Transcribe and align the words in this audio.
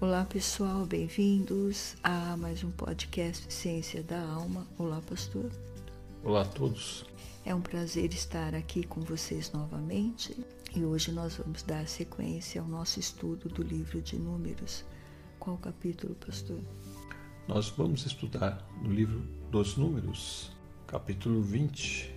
Olá 0.00 0.24
pessoal, 0.24 0.86
bem-vindos 0.86 1.96
a 2.04 2.36
mais 2.36 2.62
um 2.62 2.70
podcast 2.70 3.52
Ciência 3.52 4.00
da 4.00 4.20
Alma. 4.20 4.64
Olá, 4.78 5.00
pastor. 5.00 5.50
Olá 6.22 6.42
a 6.42 6.44
todos. 6.44 7.04
É 7.44 7.52
um 7.52 7.60
prazer 7.60 8.14
estar 8.14 8.54
aqui 8.54 8.86
com 8.86 9.00
vocês 9.00 9.50
novamente 9.50 10.38
e 10.72 10.84
hoje 10.84 11.10
nós 11.10 11.34
vamos 11.34 11.64
dar 11.64 11.88
sequência 11.88 12.60
ao 12.60 12.68
nosso 12.68 13.00
estudo 13.00 13.48
do 13.48 13.60
livro 13.60 14.00
de 14.00 14.16
Números. 14.16 14.84
Qual 15.40 15.56
capítulo, 15.56 16.14
pastor? 16.14 16.60
Nós 17.48 17.68
vamos 17.70 18.06
estudar 18.06 18.64
no 18.80 18.92
livro 18.92 19.18
dos 19.50 19.76
Números, 19.76 20.52
capítulo 20.86 21.42
20, 21.42 22.14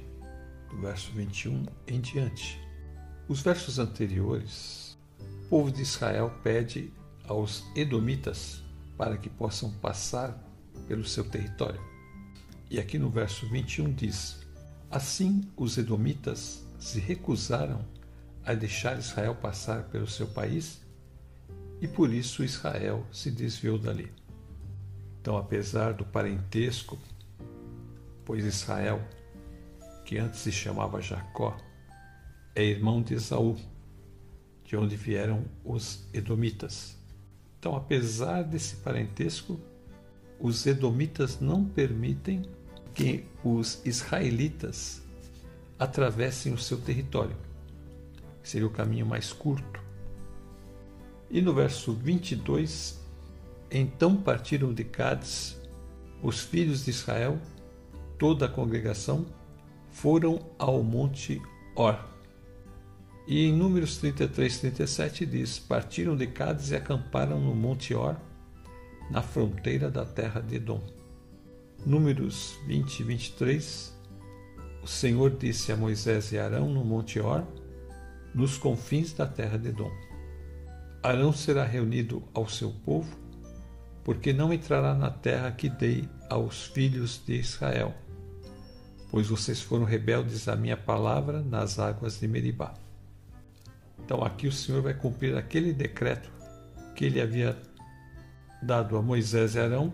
do 0.70 0.82
verso 0.82 1.11
21 1.13 1.66
em 1.88 2.00
diante. 2.00 2.61
Os 3.27 3.41
versos 3.41 3.79
anteriores, 3.79 4.95
o 5.20 5.49
povo 5.49 5.71
de 5.71 5.82
Israel 5.82 6.32
pede 6.43 6.93
aos 7.31 7.63
Edomitas 7.76 8.62
para 8.98 9.17
que 9.17 9.30
possam 9.30 9.71
passar 9.71 10.38
pelo 10.88 11.05
seu 11.05 11.23
território. 11.23 11.80
E 12.70 12.77
aqui 12.77 12.99
no 12.99 13.09
verso 13.09 13.48
21 13.48 13.94
diz: 13.94 14.45
Assim 14.90 15.41
os 15.55 15.77
Edomitas 15.77 16.66
se 16.77 16.99
recusaram 16.99 17.85
a 18.45 18.54
deixar 18.54 18.99
Israel 18.99 19.35
passar 19.35 19.84
pelo 19.84 20.07
seu 20.07 20.27
país, 20.27 20.81
e 21.80 21.88
por 21.88 22.13
isso 22.13 22.44
Israel 22.44 23.05
se 23.12 23.32
desviou 23.32 23.77
dali. 23.77 24.12
Então, 25.21 25.38
apesar 25.38 25.93
do 25.93 26.04
parentesco, 26.04 26.99
pois 28.26 28.43
Israel, 28.43 29.02
que 30.04 30.18
antes 30.18 30.41
se 30.41 30.52
chamava 30.52 31.02
Jacó, 31.02 31.55
é 32.55 32.63
irmão 32.63 33.02
de 33.02 33.13
Esaú, 33.13 33.57
de 34.66 34.76
onde 34.76 34.95
vieram 34.95 35.45
os 35.63 36.07
Edomitas. 36.13 37.01
Então, 37.62 37.76
apesar 37.76 38.41
desse 38.41 38.77
parentesco, 38.77 39.59
os 40.40 40.65
Edomitas 40.65 41.40
não 41.40 41.63
permitem 41.63 42.41
que 42.91 43.23
os 43.43 43.79
israelitas 43.85 45.03
atravessem 45.77 46.51
o 46.53 46.57
seu 46.57 46.81
território. 46.81 47.37
Seria 48.41 48.65
o 48.65 48.71
caminho 48.71 49.05
mais 49.05 49.31
curto. 49.31 49.79
E 51.29 51.40
no 51.40 51.53
verso 51.53 51.93
22, 51.93 52.99
então 53.70 54.18
partiram 54.18 54.73
de 54.73 54.84
Cádiz 54.84 55.55
os 56.23 56.40
filhos 56.40 56.84
de 56.84 56.90
Israel, 56.90 57.37
toda 58.18 58.48
a 58.48 58.49
congregação, 58.49 59.23
foram 59.91 60.40
ao 60.57 60.81
monte 60.81 61.40
Or. 61.75 62.10
E 63.32 63.46
em 63.46 63.54
Números 63.54 63.96
33, 63.96 64.59
37 64.59 65.25
diz: 65.25 65.57
Partiram 65.57 66.18
de 66.18 66.28
Cádiz 66.28 66.72
e 66.72 66.75
acamparam 66.75 67.40
no 67.40 67.56
monte 67.56 67.94
Or, 67.94 68.18
na 69.09 69.22
fronteira 69.22 69.90
da 69.90 70.03
terra 70.03 70.41
de 70.41 70.57
Edom. 70.57 70.81
Números 71.85 72.59
20 72.68 73.00
e 73.00 73.03
23, 73.03 73.97
o 74.84 74.88
Senhor 74.88 75.29
disse 75.38 75.72
a 75.72 75.78
Moisés 75.78 76.34
e 76.34 76.38
Arão 76.38 76.69
no 76.74 76.84
Monte 76.84 77.22
Or, 77.22 77.46
nos 78.35 78.57
confins 78.57 79.13
da 79.13 79.25
terra 79.25 79.57
de 79.57 79.69
Edom: 79.69 79.91
Arão 81.02 81.31
será 81.31 81.63
reunido 81.63 82.22
ao 82.34 82.50
seu 82.50 82.69
povo, 82.84 83.18
porque 84.03 84.34
não 84.34 84.52
entrará 84.52 84.94
na 84.94 85.09
terra 85.09 85.53
que 85.53 85.69
dei 85.69 86.03
aos 86.29 86.66
filhos 86.66 87.24
de 87.25 87.35
Israel, 87.35 87.94
pois 89.09 89.28
vocês 89.28 89.62
foram 89.62 89.85
rebeldes 89.85 90.50
à 90.50 90.56
minha 90.57 90.75
palavra 90.75 91.41
nas 91.41 91.79
águas 91.79 92.19
de 92.19 92.28
Meribá. 92.28 92.74
Então 94.03 94.24
aqui 94.24 94.47
o 94.47 94.52
Senhor 94.52 94.81
vai 94.81 94.94
cumprir 94.94 95.35
aquele 95.38 95.74
decreto 95.74 96.31
que 96.96 97.06
ele 97.06 97.22
havia 97.22 97.57
dado 98.62 98.97
a 98.97 99.02
Moisés 99.02 99.56
e 99.56 99.59
Arão 99.59 99.94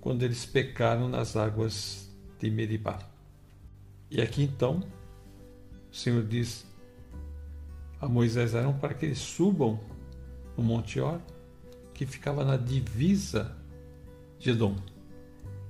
quando 0.00 0.22
eles 0.22 0.46
pecaram 0.46 1.08
nas 1.08 1.36
águas 1.36 2.10
de 2.38 2.50
Meribá. 2.50 2.98
E 4.10 4.20
aqui 4.20 4.42
então, 4.42 4.82
o 5.90 5.94
Senhor 5.94 6.22
diz 6.22 6.64
a 8.00 8.08
Moisés 8.08 8.52
e 8.52 8.58
Arão 8.58 8.72
para 8.72 8.94
que 8.94 9.06
eles 9.06 9.18
subam 9.18 9.80
no 10.56 10.62
Monte 10.62 11.00
Or, 11.00 11.20
que 11.92 12.06
ficava 12.06 12.44
na 12.44 12.56
divisa 12.56 13.56
de 14.38 14.50
Edom. 14.50 14.76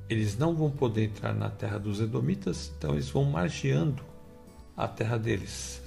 Eles 0.09 0.37
não 0.37 0.55
vão 0.55 0.71
poder 0.71 1.05
entrar 1.05 1.35
na 1.35 1.51
terra 1.51 1.79
dos 1.79 2.01
Edomitas, 2.01 2.73
então 2.77 2.93
eles 2.93 3.09
vão 3.09 3.25
margeando 3.25 4.03
a 4.77 4.87
terra 4.87 5.19
deles. 5.19 5.83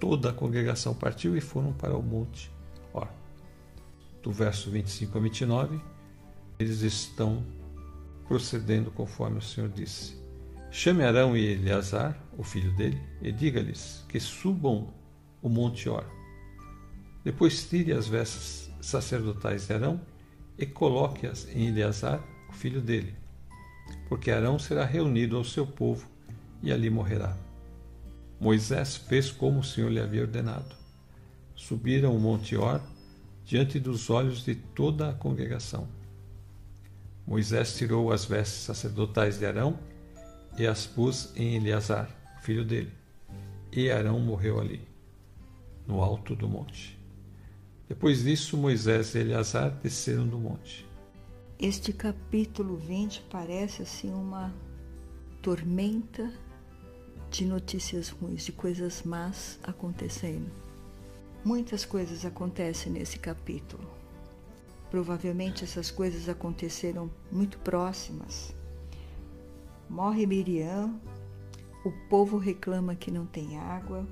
Toda 0.00 0.30
a 0.30 0.32
congregação 0.32 0.94
partiu 0.94 1.36
e 1.36 1.40
foram 1.40 1.72
para 1.72 1.96
o 1.96 2.02
Monte 2.02 2.50
Or. 2.92 3.08
Do 4.22 4.30
verso 4.30 4.70
25 4.70 5.18
a 5.18 5.20
29, 5.20 5.80
eles 6.58 6.82
estão 6.82 7.44
procedendo 8.26 8.90
conforme 8.90 9.38
o 9.38 9.42
Senhor 9.42 9.68
disse. 9.70 10.16
Chame 10.70 11.02
Arão 11.02 11.36
e 11.36 11.52
Eleazar, 11.52 12.16
o 12.36 12.42
filho 12.42 12.70
dele, 12.76 13.00
e 13.22 13.32
diga-lhes 13.32 14.04
que 14.08 14.20
subam 14.20 14.92
o 15.40 15.48
monte 15.48 15.88
Or. 15.88 16.04
Depois 17.24 17.68
tire 17.68 17.92
as 17.92 18.06
vestes 18.06 18.70
sacerdotais 18.80 19.66
de 19.66 19.72
Arão 19.72 20.00
e 20.58 20.66
coloque-as 20.66 21.48
em 21.54 21.68
Eleazar, 21.68 22.22
o 22.48 22.52
filho 22.52 22.80
dele, 22.80 23.14
porque 24.08 24.30
Arão 24.30 24.58
será 24.58 24.84
reunido 24.84 25.36
ao 25.36 25.44
seu 25.44 25.66
povo 25.66 26.06
e 26.62 26.72
ali 26.72 26.90
morrerá. 26.90 27.36
Moisés 28.40 28.96
fez 28.96 29.30
como 29.30 29.60
o 29.60 29.64
Senhor 29.64 29.90
lhe 29.90 30.00
havia 30.00 30.22
ordenado. 30.22 30.76
Subiram 31.56 32.14
o 32.14 32.20
monte 32.20 32.56
Or 32.56 32.80
diante 33.44 33.80
dos 33.80 34.10
olhos 34.10 34.44
de 34.44 34.54
toda 34.54 35.10
a 35.10 35.14
congregação. 35.14 35.88
Moisés 37.26 37.76
tirou 37.76 38.12
as 38.12 38.24
vestes 38.24 38.60
sacerdotais 38.60 39.38
de 39.38 39.46
Arão 39.46 39.78
e 40.56 40.66
as 40.66 40.86
pôs 40.86 41.32
em 41.36 41.56
Eleazar, 41.56 42.08
filho 42.42 42.64
dele. 42.64 42.92
E 43.72 43.90
Arão 43.90 44.20
morreu 44.20 44.60
ali, 44.60 44.80
no 45.86 46.00
alto 46.00 46.36
do 46.36 46.48
monte. 46.48 46.98
Depois 47.88 48.22
disso, 48.22 48.56
Moisés 48.56 49.14
e 49.14 49.18
Eleazar 49.18 49.70
desceram 49.82 50.26
do 50.26 50.38
monte. 50.38 50.86
Este 51.58 51.92
capítulo 51.92 52.76
20 52.76 53.24
parece 53.30 53.82
assim 53.82 54.12
uma 54.12 54.54
tormenta 55.42 56.32
de 57.30 57.44
notícias 57.44 58.08
ruins, 58.08 58.44
de 58.44 58.52
coisas 58.52 59.02
más 59.02 59.58
acontecendo. 59.62 60.50
Muitas 61.44 61.84
coisas 61.84 62.24
acontecem 62.24 62.92
nesse 62.92 63.18
capítulo. 63.18 63.88
Provavelmente 64.90 65.64
essas 65.64 65.90
coisas 65.90 66.28
aconteceram 66.28 67.10
muito 67.30 67.58
próximas. 67.58 68.54
Morre 69.88 70.26
Miriam, 70.26 70.98
o 71.84 71.92
povo 72.08 72.38
reclama 72.38 72.94
que 72.94 73.10
não 73.10 73.26
tem 73.26 73.58
água. 73.58 74.06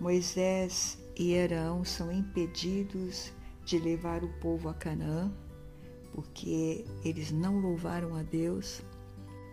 Moisés 0.00 0.98
e 1.16 1.38
Arão 1.38 1.84
são 1.84 2.10
impedidos 2.10 3.32
de 3.64 3.78
levar 3.78 4.24
o 4.24 4.28
povo 4.40 4.68
a 4.68 4.74
Canaã, 4.74 5.30
porque 6.14 6.84
eles 7.04 7.30
não 7.30 7.60
louvaram 7.60 8.16
a 8.16 8.22
Deus 8.22 8.82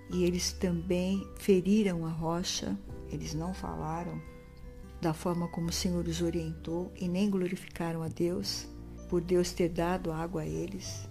e 0.09 0.23
eles 0.23 0.51
também 0.53 1.27
feriram 1.35 2.05
a 2.05 2.09
rocha, 2.09 2.77
eles 3.11 3.33
não 3.33 3.53
falaram 3.53 4.21
da 5.01 5.13
forma 5.13 5.47
como 5.47 5.69
o 5.69 5.73
Senhor 5.73 6.07
os 6.07 6.21
orientou 6.21 6.91
e 6.99 7.07
nem 7.07 7.29
glorificaram 7.29 8.01
a 8.01 8.07
Deus 8.07 8.67
por 9.09 9.21
Deus 9.21 9.51
ter 9.51 9.69
dado 9.69 10.11
água 10.11 10.41
a 10.41 10.45
eles. 10.45 11.07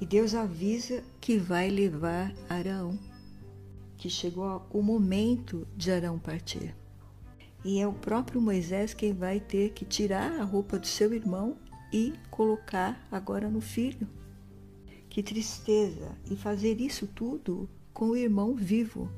E 0.00 0.06
Deus 0.06 0.34
avisa 0.34 1.02
que 1.20 1.38
vai 1.38 1.70
levar 1.70 2.34
Arão, 2.48 2.98
que 3.96 4.10
chegou 4.10 4.66
o 4.70 4.82
momento 4.82 5.66
de 5.76 5.90
Arão 5.90 6.18
partir. 6.18 6.74
E 7.64 7.80
é 7.80 7.86
o 7.86 7.92
próprio 7.92 8.40
Moisés 8.40 8.94
quem 8.94 9.12
vai 9.12 9.40
ter 9.40 9.70
que 9.70 9.84
tirar 9.84 10.40
a 10.40 10.44
roupa 10.44 10.78
do 10.78 10.86
seu 10.86 11.12
irmão 11.14 11.56
e 11.92 12.12
colocar 12.30 13.06
agora 13.10 13.48
no 13.48 13.60
filho. 13.60 14.08
Que 15.08 15.22
tristeza! 15.22 16.16
E 16.30 16.36
fazer 16.36 16.80
isso 16.80 17.06
tudo 17.06 17.68
com 17.96 18.10
o 18.10 18.16
irmão 18.16 18.54
vivo. 18.54 19.10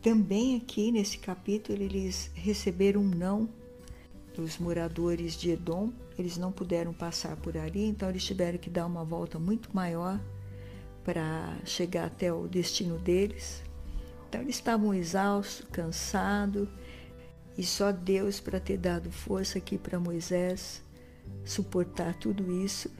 Também 0.00 0.56
aqui 0.56 0.90
nesse 0.90 1.18
capítulo 1.18 1.82
eles 1.82 2.30
receberam 2.32 3.02
um 3.02 3.08
não 3.08 3.46
dos 4.34 4.56
moradores 4.56 5.34
de 5.34 5.50
Edom, 5.50 5.92
eles 6.18 6.38
não 6.38 6.50
puderam 6.50 6.94
passar 6.94 7.36
por 7.36 7.58
ali, 7.58 7.84
então 7.84 8.08
eles 8.08 8.24
tiveram 8.24 8.56
que 8.56 8.70
dar 8.70 8.86
uma 8.86 9.04
volta 9.04 9.38
muito 9.38 9.68
maior 9.76 10.18
para 11.04 11.54
chegar 11.66 12.06
até 12.06 12.32
o 12.32 12.48
destino 12.48 12.96
deles. 12.98 13.62
Então 14.26 14.40
eles 14.40 14.54
estavam 14.54 14.94
exaustos, 14.94 15.66
cansados, 15.70 16.70
e 17.58 17.62
só 17.62 17.92
Deus 17.92 18.40
para 18.40 18.58
ter 18.58 18.78
dado 18.78 19.12
força 19.12 19.58
aqui 19.58 19.76
para 19.76 20.00
Moisés 20.00 20.82
suportar 21.44 22.14
tudo 22.14 22.50
isso 22.64 22.90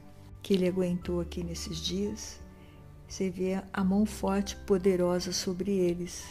que 0.43 0.53
ele 0.53 0.69
aguentou 0.69 1.23
aqui 1.23 1.43
nesses 1.43 1.79
dias. 1.79 2.50
Você 3.11 3.29
vê 3.29 3.61
a 3.73 3.83
mão 3.83 4.07
forte, 4.07 4.55
poderosa 4.55 5.33
sobre 5.33 5.73
eles. 5.73 6.25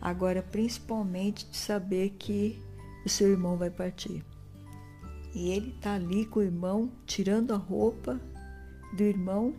Agora, 0.00 0.42
principalmente 0.42 1.44
de 1.44 1.58
saber 1.58 2.16
que 2.18 2.58
o 3.04 3.08
seu 3.10 3.30
irmão 3.30 3.58
vai 3.58 3.68
partir. 3.68 4.24
E 5.34 5.50
ele 5.50 5.74
está 5.76 5.96
ali 5.96 6.24
com 6.24 6.40
o 6.40 6.42
irmão, 6.42 6.90
tirando 7.04 7.52
a 7.52 7.58
roupa 7.58 8.18
do 8.96 9.02
irmão 9.02 9.54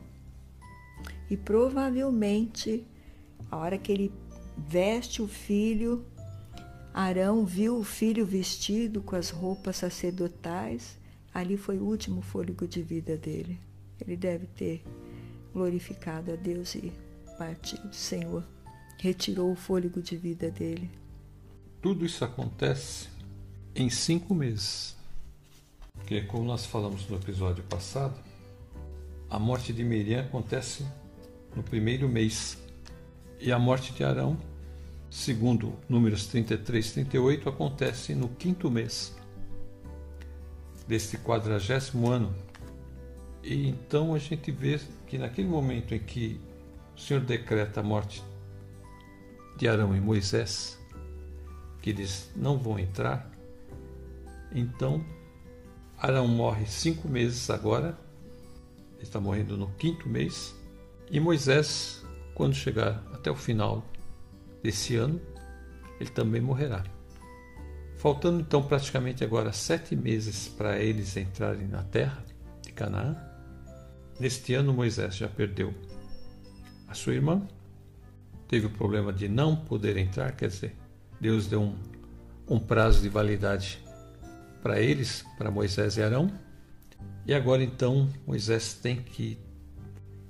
e 1.29 1.38
provavelmente 1.38 2.88
a 3.51 3.57
hora 3.57 3.77
que 3.77 3.91
ele 3.91 4.11
veste 4.57 5.21
o 5.21 5.27
filho, 5.27 6.03
Arão 6.91 7.45
viu 7.45 7.77
o 7.77 7.83
filho 7.83 8.25
vestido 8.25 9.03
com 9.03 9.15
as 9.15 9.29
roupas 9.29 9.77
sacerdotais, 9.77 10.97
ali 11.31 11.55
foi 11.55 11.77
o 11.77 11.85
último 11.85 12.23
fôlego 12.23 12.67
de 12.67 12.81
vida 12.81 13.15
dele. 13.15 13.59
Ele 14.01 14.17
deve 14.17 14.47
ter 14.47 14.83
glorificado 15.53 16.31
a 16.31 16.36
Deus 16.36 16.75
e 16.75 16.92
partido. 17.38 17.94
Senhor, 17.94 18.44
retirou 18.98 19.51
o 19.51 19.56
fôlego 19.56 20.01
de 20.01 20.15
vida 20.15 20.50
dele. 20.51 20.89
Tudo 21.81 22.06
isso 22.06 22.24
acontece 22.24 23.09
em 23.75 23.89
cinco 23.89 24.36
meses. 24.36 24.95
Porque, 25.94 26.21
como 26.21 26.45
nós 26.45 26.65
falamos 26.65 27.07
no 27.07 27.15
episódio 27.15 27.63
passado, 27.63 28.15
a 29.30 29.39
morte 29.39 29.74
de 29.74 29.83
Miriam 29.83 30.21
acontece 30.21 30.86
no 31.56 31.63
primeiro 31.63 32.07
mês 32.07 32.57
e 33.39 33.51
a 33.51 33.57
morte 33.57 33.94
de 33.94 34.03
Arão, 34.03 34.38
segundo 35.09 35.74
números 35.89 36.27
33 36.27 36.86
e 36.86 36.94
38, 36.94 37.50
acontece 37.50 38.13
no 38.13 38.30
quinto 38.30 38.69
mês 38.69 39.15
deste 40.88 41.18
quadragésimo 41.18 42.09
ano. 42.09 42.36
E 43.44 43.68
então 43.68 44.13
a 44.13 44.19
gente 44.19 44.51
vê 44.51 44.80
que 45.11 45.17
naquele 45.17 45.49
momento 45.49 45.93
em 45.93 45.99
que 45.99 46.39
o 46.95 46.99
Senhor 46.99 47.19
decreta 47.21 47.81
a 47.81 47.83
morte 47.83 48.23
de 49.57 49.67
Arão 49.67 49.93
e 49.93 49.99
Moisés, 49.99 50.79
que 51.81 51.89
eles 51.89 52.31
não 52.33 52.57
vão 52.57 52.79
entrar, 52.79 53.29
então 54.53 55.03
Arão 55.97 56.29
morre 56.29 56.65
cinco 56.65 57.09
meses 57.09 57.49
agora, 57.49 57.99
ele 58.93 59.03
está 59.03 59.19
morrendo 59.19 59.57
no 59.57 59.67
quinto 59.71 60.07
mês, 60.07 60.55
e 61.09 61.19
Moisés, 61.19 62.05
quando 62.33 62.55
chegar 62.55 63.03
até 63.11 63.29
o 63.29 63.35
final 63.35 63.85
desse 64.63 64.95
ano, 64.95 65.19
ele 65.99 66.09
também 66.09 66.39
morrerá. 66.39 66.85
Faltando 67.97 68.39
então 68.39 68.63
praticamente 68.63 69.25
agora 69.25 69.51
sete 69.51 69.93
meses 69.93 70.47
para 70.47 70.79
eles 70.79 71.17
entrarem 71.17 71.67
na 71.67 71.83
terra 71.83 72.23
de 72.61 72.71
Canaã, 72.71 73.30
neste 74.19 74.53
ano 74.53 74.73
Moisés 74.73 75.15
já 75.15 75.27
perdeu 75.27 75.73
a 76.87 76.93
sua 76.93 77.13
irmã, 77.13 77.47
teve 78.47 78.65
o 78.65 78.69
problema 78.69 79.13
de 79.13 79.27
não 79.27 79.55
poder 79.55 79.97
entrar, 79.97 80.35
quer 80.35 80.49
dizer, 80.49 80.75
Deus 81.19 81.47
deu 81.47 81.61
um, 81.61 81.77
um 82.47 82.59
prazo 82.59 83.01
de 83.01 83.09
validade 83.09 83.79
para 84.61 84.79
eles, 84.79 85.25
para 85.37 85.49
Moisés 85.49 85.97
e 85.97 86.03
Arão, 86.03 86.31
e 87.25 87.33
agora 87.33 87.63
então 87.63 88.09
Moisés 88.25 88.73
tem 88.73 88.97
que 88.97 89.37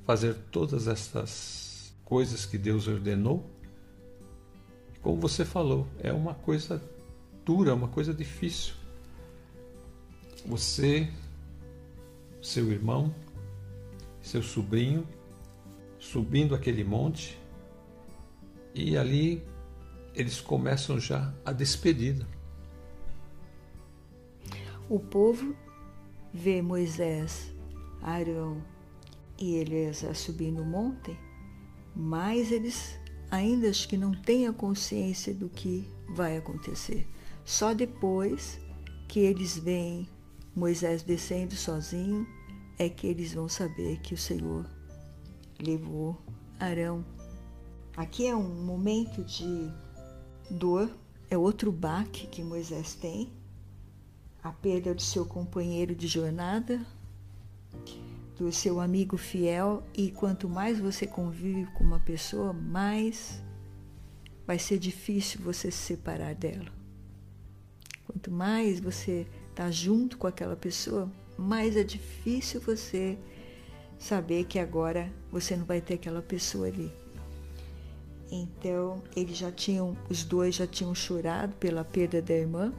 fazer 0.06 0.36
todas 0.52 0.88
essas 0.88 1.94
coisas 2.04 2.46
que 2.46 2.58
Deus 2.58 2.88
ordenou. 2.88 3.50
Como 5.02 5.20
você 5.20 5.46
falou, 5.46 5.88
é 6.00 6.12
uma 6.12 6.34
coisa 6.34 6.82
dura, 7.46 7.74
uma 7.74 7.88
coisa 7.88 8.14
difícil. 8.14 8.74
Você, 10.46 11.10
seu 12.42 12.72
irmão, 12.72 13.14
seu 14.22 14.42
sobrinho, 14.42 15.08
subindo 16.00 16.56
aquele 16.56 16.84
monte, 16.84 17.40
e 18.74 18.98
ali 18.98 19.44
eles 20.14 20.40
começam 20.40 21.00
já 21.00 21.34
a 21.46 21.52
despedida. 21.52 22.28
O 24.90 25.00
povo 25.00 25.56
vê 26.34 26.62
Moisés, 26.62 27.54
Arão 28.02 28.62
e 29.38 29.56
Eliezer 29.56 30.16
subir 30.16 30.52
no 30.52 30.66
monte, 30.66 31.18
mas 31.96 32.52
eles 32.52 33.00
ainda 33.30 33.70
acho 33.70 33.88
que 33.88 33.98
não 33.98 34.12
a 34.50 34.54
consciência 34.54 35.34
do 35.34 35.48
que 35.48 35.88
vai 36.10 36.38
acontecer. 36.38 37.08
Só 37.46 37.74
depois 37.74 38.60
que 39.08 39.20
eles 39.20 39.58
veem 39.58 40.08
Moisés 40.56 41.04
descendo 41.04 41.56
sozinho 41.56 42.28
é 42.82 42.90
que 42.90 43.06
eles 43.06 43.36
vão 43.36 43.48
saber 43.48 44.00
que 44.00 44.16
o 44.16 44.18
Senhor 44.18 44.66
levou 45.60 46.20
Arão. 46.60 47.06
Aqui 47.96 48.26
é 48.26 48.36
um 48.36 48.66
momento 48.66 49.24
de 49.24 49.72
dor, 50.50 50.90
é 51.30 51.38
outro 51.38 51.72
baque 51.72 52.26
que 52.26 52.42
Moisés 52.42 52.96
tem, 52.96 53.32
a 54.42 54.52
perda 54.52 54.96
do 54.96 55.02
seu 55.02 55.24
companheiro 55.24 55.94
de 55.94 56.08
jornada, 56.08 56.84
do 58.36 58.52
seu 58.52 58.80
amigo 58.80 59.16
fiel 59.16 59.84
e 59.94 60.10
quanto 60.10 60.50
mais 60.50 60.80
você 60.80 61.06
convive 61.06 61.68
com 61.74 61.84
uma 61.84 62.00
pessoa, 62.00 62.52
mais 62.52 63.44
vai 64.48 64.58
ser 64.58 64.80
difícil 64.80 65.40
você 65.42 65.70
se 65.70 65.78
separar 65.78 66.34
dela. 66.34 66.72
Quanto 68.08 68.32
mais 68.32 68.80
você 68.80 69.28
está 69.52 69.70
junto 69.70 70.18
com 70.18 70.26
aquela 70.26 70.56
pessoa, 70.56 71.12
mais 71.42 71.76
é 71.76 71.84
difícil 71.84 72.62
você 72.62 73.18
saber 73.98 74.46
que 74.46 74.60
agora 74.60 75.12
você 75.32 75.56
não 75.56 75.66
vai 75.66 75.82
ter 75.82 75.96
aquela 75.96 76.22
pessoa 76.22 76.68
ali. 76.68 76.92
Então, 78.32 79.04
eles 79.16 79.38
já 79.38 79.52
tinham, 79.52 79.96
os 80.10 80.24
dois 80.24 80.56
já 80.56 80.66
tinham 80.66 80.96
chorado 80.96 81.54
pela 81.58 81.84
perda 81.84 82.22
da 82.22 82.34
irmã, 82.34 82.74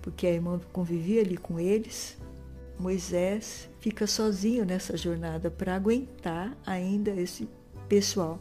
porque 0.00 0.26
a 0.26 0.32
irmã 0.32 0.60
convivia 0.72 1.20
ali 1.20 1.36
com 1.36 1.58
eles. 1.58 2.16
Moisés 2.78 3.68
fica 3.80 4.06
sozinho 4.06 4.64
nessa 4.64 4.96
jornada 4.96 5.50
para 5.50 5.74
aguentar 5.74 6.56
ainda 6.64 7.10
esse 7.10 7.48
pessoal. 7.88 8.40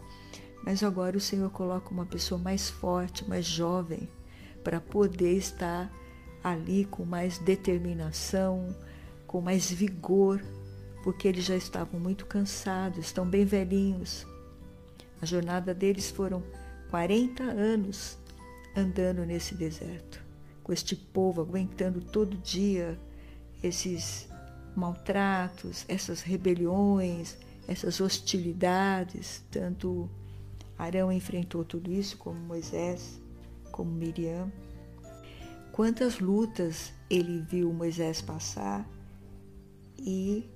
Mas 0.64 0.84
agora 0.84 1.18
o 1.18 1.22
Senhor 1.22 1.50
coloca 1.50 1.90
uma 1.90 2.06
pessoa 2.06 2.40
mais 2.40 2.70
forte, 2.70 3.28
mais 3.28 3.46
jovem, 3.46 4.08
para 4.64 4.80
poder 4.80 5.34
estar 5.36 5.92
ali 6.44 6.86
com 6.86 7.04
mais 7.04 7.40
determinação, 7.40 8.76
com 9.32 9.40
mais 9.40 9.72
vigor, 9.72 10.44
porque 11.04 11.26
eles 11.26 11.46
já 11.46 11.56
estavam 11.56 11.98
muito 11.98 12.26
cansados, 12.26 13.06
estão 13.06 13.26
bem 13.26 13.46
velhinhos. 13.46 14.28
A 15.22 15.26
jornada 15.26 15.74
deles 15.74 16.12
foram 16.12 16.44
40 16.90 17.42
anos 17.42 18.18
andando 18.76 19.26
nesse 19.26 19.56
deserto, 19.56 20.22
com 20.62 20.74
este 20.74 20.98
povo 20.98 21.42
aguentando 21.42 22.02
todo 22.02 22.38
dia 22.38 23.00
esses 23.64 24.28
maltratos, 24.76 25.86
essas 25.88 26.22
rebeliões, 26.22 27.38
essas 27.70 28.02
hostilidades. 28.02 29.46
Tanto 29.50 30.10
Arão 30.78 31.10
enfrentou 31.10 31.64
tudo 31.64 31.90
isso, 31.90 32.18
como 32.18 32.38
Moisés, 32.38 33.22
como 33.72 33.92
Miriam. 33.92 34.52
Quantas 35.72 36.20
lutas 36.20 36.92
ele 37.10 37.40
viu 37.50 37.72
Moisés 37.72 38.22
passar 38.22 38.86
e 40.04 40.50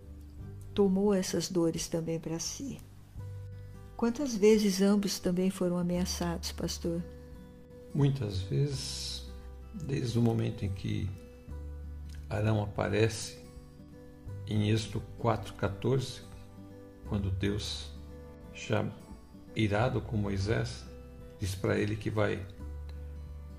tomou 0.73 1.13
essas 1.13 1.49
dores 1.49 1.87
também 1.87 2.19
para 2.19 2.39
si. 2.39 2.79
Quantas 3.95 4.35
vezes 4.35 4.81
ambos 4.81 5.19
também 5.19 5.49
foram 5.49 5.77
ameaçados, 5.77 6.51
pastor? 6.51 7.01
Muitas 7.93 8.41
vezes, 8.41 9.23
desde 9.73 10.19
o 10.19 10.21
momento 10.21 10.65
em 10.65 10.69
que 10.69 11.09
Arão 12.29 12.61
aparece 12.61 13.37
em 14.47 14.69
Êxodo 14.69 15.01
4,14, 15.19 16.21
quando 17.07 17.31
Deus, 17.31 17.91
já 18.53 18.85
irado 19.55 20.01
com 20.01 20.17
Moisés, 20.17 20.83
diz 21.39 21.55
para 21.55 21.77
ele 21.77 21.95
que 21.95 22.09
vai 22.09 22.45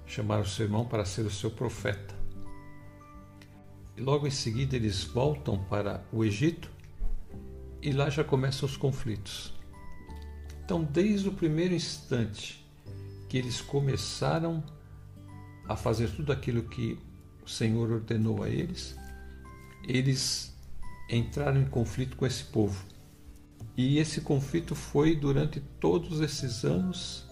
chamar 0.04 0.40
o 0.40 0.46
seu 0.46 0.66
irmão 0.66 0.84
para 0.84 1.04
ser 1.04 1.22
o 1.22 1.30
seu 1.30 1.50
profeta. 1.50 2.15
E 3.96 4.00
logo 4.00 4.26
em 4.26 4.30
seguida 4.30 4.76
eles 4.76 5.04
voltam 5.04 5.64
para 5.64 6.04
o 6.12 6.24
Egito 6.24 6.70
e 7.80 7.92
lá 7.92 8.10
já 8.10 8.22
começam 8.22 8.68
os 8.68 8.76
conflitos. 8.76 9.54
Então, 10.64 10.82
desde 10.82 11.28
o 11.28 11.32
primeiro 11.32 11.74
instante 11.74 12.66
que 13.28 13.38
eles 13.38 13.60
começaram 13.60 14.62
a 15.68 15.76
fazer 15.76 16.10
tudo 16.10 16.32
aquilo 16.32 16.64
que 16.64 16.98
o 17.44 17.48
Senhor 17.48 17.90
ordenou 17.90 18.42
a 18.42 18.48
eles, 18.48 18.96
eles 19.86 20.54
entraram 21.08 21.62
em 21.62 21.66
conflito 21.66 22.16
com 22.16 22.26
esse 22.26 22.44
povo. 22.44 22.84
E 23.76 23.98
esse 23.98 24.20
conflito 24.20 24.74
foi 24.74 25.14
durante 25.14 25.60
todos 25.80 26.20
esses 26.20 26.64
anos 26.64 27.24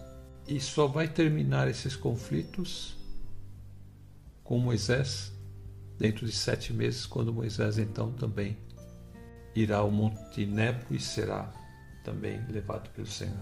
e 0.47 0.61
só 0.61 0.87
vai 0.87 1.09
terminar 1.09 1.69
esses 1.69 1.97
conflitos 1.97 2.97
com 4.45 4.59
Moisés 4.59 5.34
dentro 5.99 6.27
de 6.27 6.33
sete 6.33 6.73
meses, 6.73 7.07
quando 7.07 7.33
Moisés 7.33 7.79
então 7.79 8.13
também 8.13 8.57
irá 9.55 9.79
ao 9.79 9.91
Monte 9.91 10.45
Nebo 10.45 10.85
e 10.91 10.99
será 10.99 11.53
também 12.03 12.45
levado 12.49 12.91
pelo 12.91 13.07
Senhor. 13.07 13.41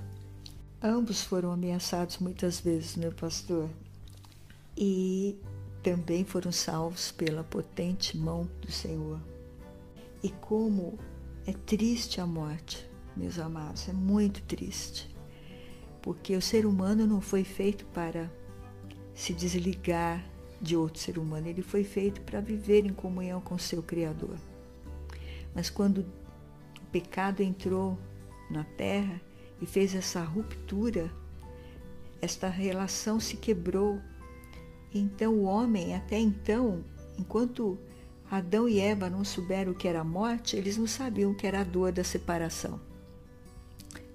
Ambos 0.82 1.22
foram 1.22 1.52
ameaçados 1.52 2.18
muitas 2.18 2.60
vezes, 2.60 2.96
meu 2.96 3.12
pastor? 3.12 3.68
E 4.76 5.38
também 5.82 6.24
foram 6.24 6.52
salvos 6.52 7.12
pela 7.12 7.44
potente 7.44 8.16
mão 8.16 8.48
do 8.60 8.70
Senhor. 8.70 9.20
E 10.22 10.30
como 10.30 10.98
É 11.44 11.52
triste 11.52 12.20
a 12.20 12.26
morte, 12.26 12.88
meus 13.16 13.36
amados, 13.36 13.88
é 13.88 13.92
muito 13.92 14.40
triste. 14.42 15.12
Porque 16.00 16.36
o 16.36 16.42
ser 16.42 16.66
humano 16.66 17.04
não 17.04 17.20
foi 17.20 17.42
feito 17.42 17.84
para 17.86 18.30
se 19.12 19.32
desligar 19.32 20.24
de 20.62 20.76
outro 20.76 21.00
ser 21.00 21.18
humano, 21.18 21.48
ele 21.48 21.60
foi 21.60 21.82
feito 21.82 22.20
para 22.20 22.40
viver 22.40 22.86
em 22.86 22.92
comunhão 22.92 23.40
com 23.40 23.58
seu 23.58 23.82
Criador. 23.82 24.36
Mas 25.52 25.68
quando 25.68 25.98
o 25.98 26.86
pecado 26.92 27.42
entrou 27.42 27.98
na 28.48 28.62
terra 28.62 29.20
e 29.60 29.66
fez 29.66 29.94
essa 29.94 30.22
ruptura, 30.22 31.10
esta 32.20 32.48
relação 32.48 33.18
se 33.18 33.36
quebrou. 33.36 34.00
Então 34.94 35.34
o 35.34 35.42
homem, 35.42 35.96
até 35.96 36.18
então, 36.18 36.84
enquanto 37.18 37.76
Adão 38.30 38.68
e 38.68 38.78
Eva 38.78 39.10
não 39.10 39.24
souberam 39.24 39.72
o 39.72 39.74
que 39.74 39.88
era 39.88 40.00
a 40.00 40.04
morte, 40.04 40.56
eles 40.56 40.76
não 40.76 40.86
sabiam 40.86 41.32
o 41.32 41.34
que 41.34 41.46
era 41.46 41.60
a 41.60 41.64
dor 41.64 41.90
da 41.90 42.04
separação, 42.04 42.80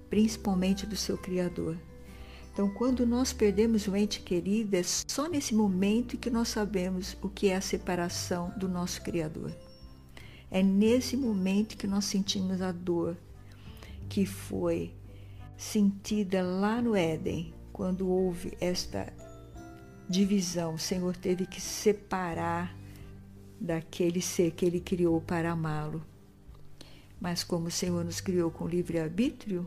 principalmente 0.08 0.86
do 0.86 0.96
seu 0.96 1.18
Criador. 1.18 1.76
Então, 2.58 2.68
quando 2.68 3.06
nós 3.06 3.32
perdemos 3.32 3.86
um 3.86 3.94
ente 3.94 4.18
querido, 4.18 4.74
é 4.74 4.82
só 4.82 5.28
nesse 5.28 5.54
momento 5.54 6.18
que 6.18 6.28
nós 6.28 6.48
sabemos 6.48 7.16
o 7.22 7.28
que 7.28 7.50
é 7.50 7.54
a 7.54 7.60
separação 7.60 8.52
do 8.56 8.68
nosso 8.68 9.00
Criador. 9.00 9.56
É 10.50 10.60
nesse 10.60 11.16
momento 11.16 11.76
que 11.76 11.86
nós 11.86 12.06
sentimos 12.06 12.60
a 12.60 12.72
dor 12.72 13.16
que 14.08 14.26
foi 14.26 14.92
sentida 15.56 16.42
lá 16.42 16.82
no 16.82 16.96
Éden, 16.96 17.54
quando 17.72 18.08
houve 18.08 18.58
esta 18.60 19.06
divisão. 20.08 20.74
O 20.74 20.78
Senhor 20.80 21.16
teve 21.16 21.46
que 21.46 21.60
separar 21.60 22.76
daquele 23.60 24.20
ser 24.20 24.50
que 24.50 24.64
ele 24.64 24.80
criou 24.80 25.20
para 25.20 25.52
amá-lo. 25.52 26.04
Mas 27.20 27.44
como 27.44 27.68
o 27.68 27.70
Senhor 27.70 28.04
nos 28.04 28.20
criou 28.20 28.50
com 28.50 28.66
livre-arbítrio, 28.66 29.64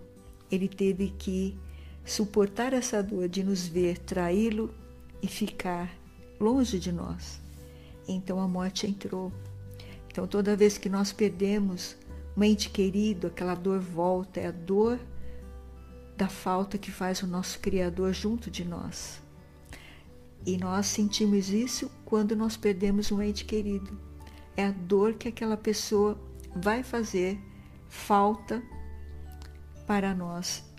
ele 0.52 0.68
teve 0.68 1.08
que 1.18 1.58
suportar 2.06 2.74
essa 2.74 3.02
dor 3.02 3.30
de 3.30 3.44
nos 3.44 3.68
ver 3.68 3.98
traí-lo 4.00 4.74
e 5.22 5.28
ficar 5.28 5.92
longe 6.40 6.80
de 6.80 6.92
nós. 6.92 7.40
Então 8.08 8.40
a 8.40 8.48
morte 8.48 8.88
entrou. 8.88 9.32
Então 10.08 10.28
toda 10.28 10.56
vez 10.56 10.78
que 10.78 10.90
nós 10.90 11.12
perdemos 11.12 11.96
um 12.36 12.44
ente 12.44 12.70
querido, 12.70 13.28
aquela 13.28 13.56
dor 13.56 13.80
volta, 13.80 14.40
é 14.40 14.48
a 14.48 14.52
dor 14.52 15.00
da 16.18 16.28
falta 16.28 16.78
que 16.78 16.92
faz 16.92 17.22
o 17.24 17.28
nosso 17.28 17.60
Criador 17.60 18.14
junto 18.14 18.50
de 18.50 18.64
nós. 18.66 19.22
E 20.46 20.58
nós 20.58 20.88
sentimos 20.88 21.50
isso 21.50 21.92
quando 22.06 22.36
nós 22.36 22.58
perdemos 22.58 23.12
um 23.12 23.22
ente 23.22 23.46
querido. 23.46 23.98
É 24.58 24.66
a 24.66 24.72
dor 24.72 25.14
que 25.14 25.28
aquela 25.28 25.58
pessoa 25.58 26.20
vai 26.56 26.84
fazer 26.84 27.40
falta 27.88 28.62
para 29.86 30.14
nós. 30.16 30.71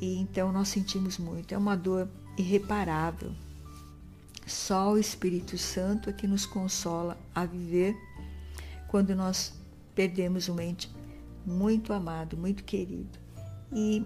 E 0.00 0.16
então 0.18 0.52
nós 0.52 0.68
sentimos 0.68 1.18
muito. 1.18 1.54
É 1.54 1.58
uma 1.58 1.76
dor 1.76 2.08
irreparável. 2.36 3.32
Só 4.46 4.92
o 4.92 4.98
Espírito 4.98 5.58
Santo 5.58 6.10
é 6.10 6.12
que 6.12 6.26
nos 6.26 6.46
consola 6.46 7.18
a 7.34 7.44
viver 7.44 7.96
quando 8.88 9.14
nós 9.14 9.52
perdemos 9.94 10.48
um 10.48 10.60
ente 10.60 10.90
muito 11.44 11.92
amado, 11.92 12.36
muito 12.36 12.62
querido. 12.62 13.18
E 13.72 14.04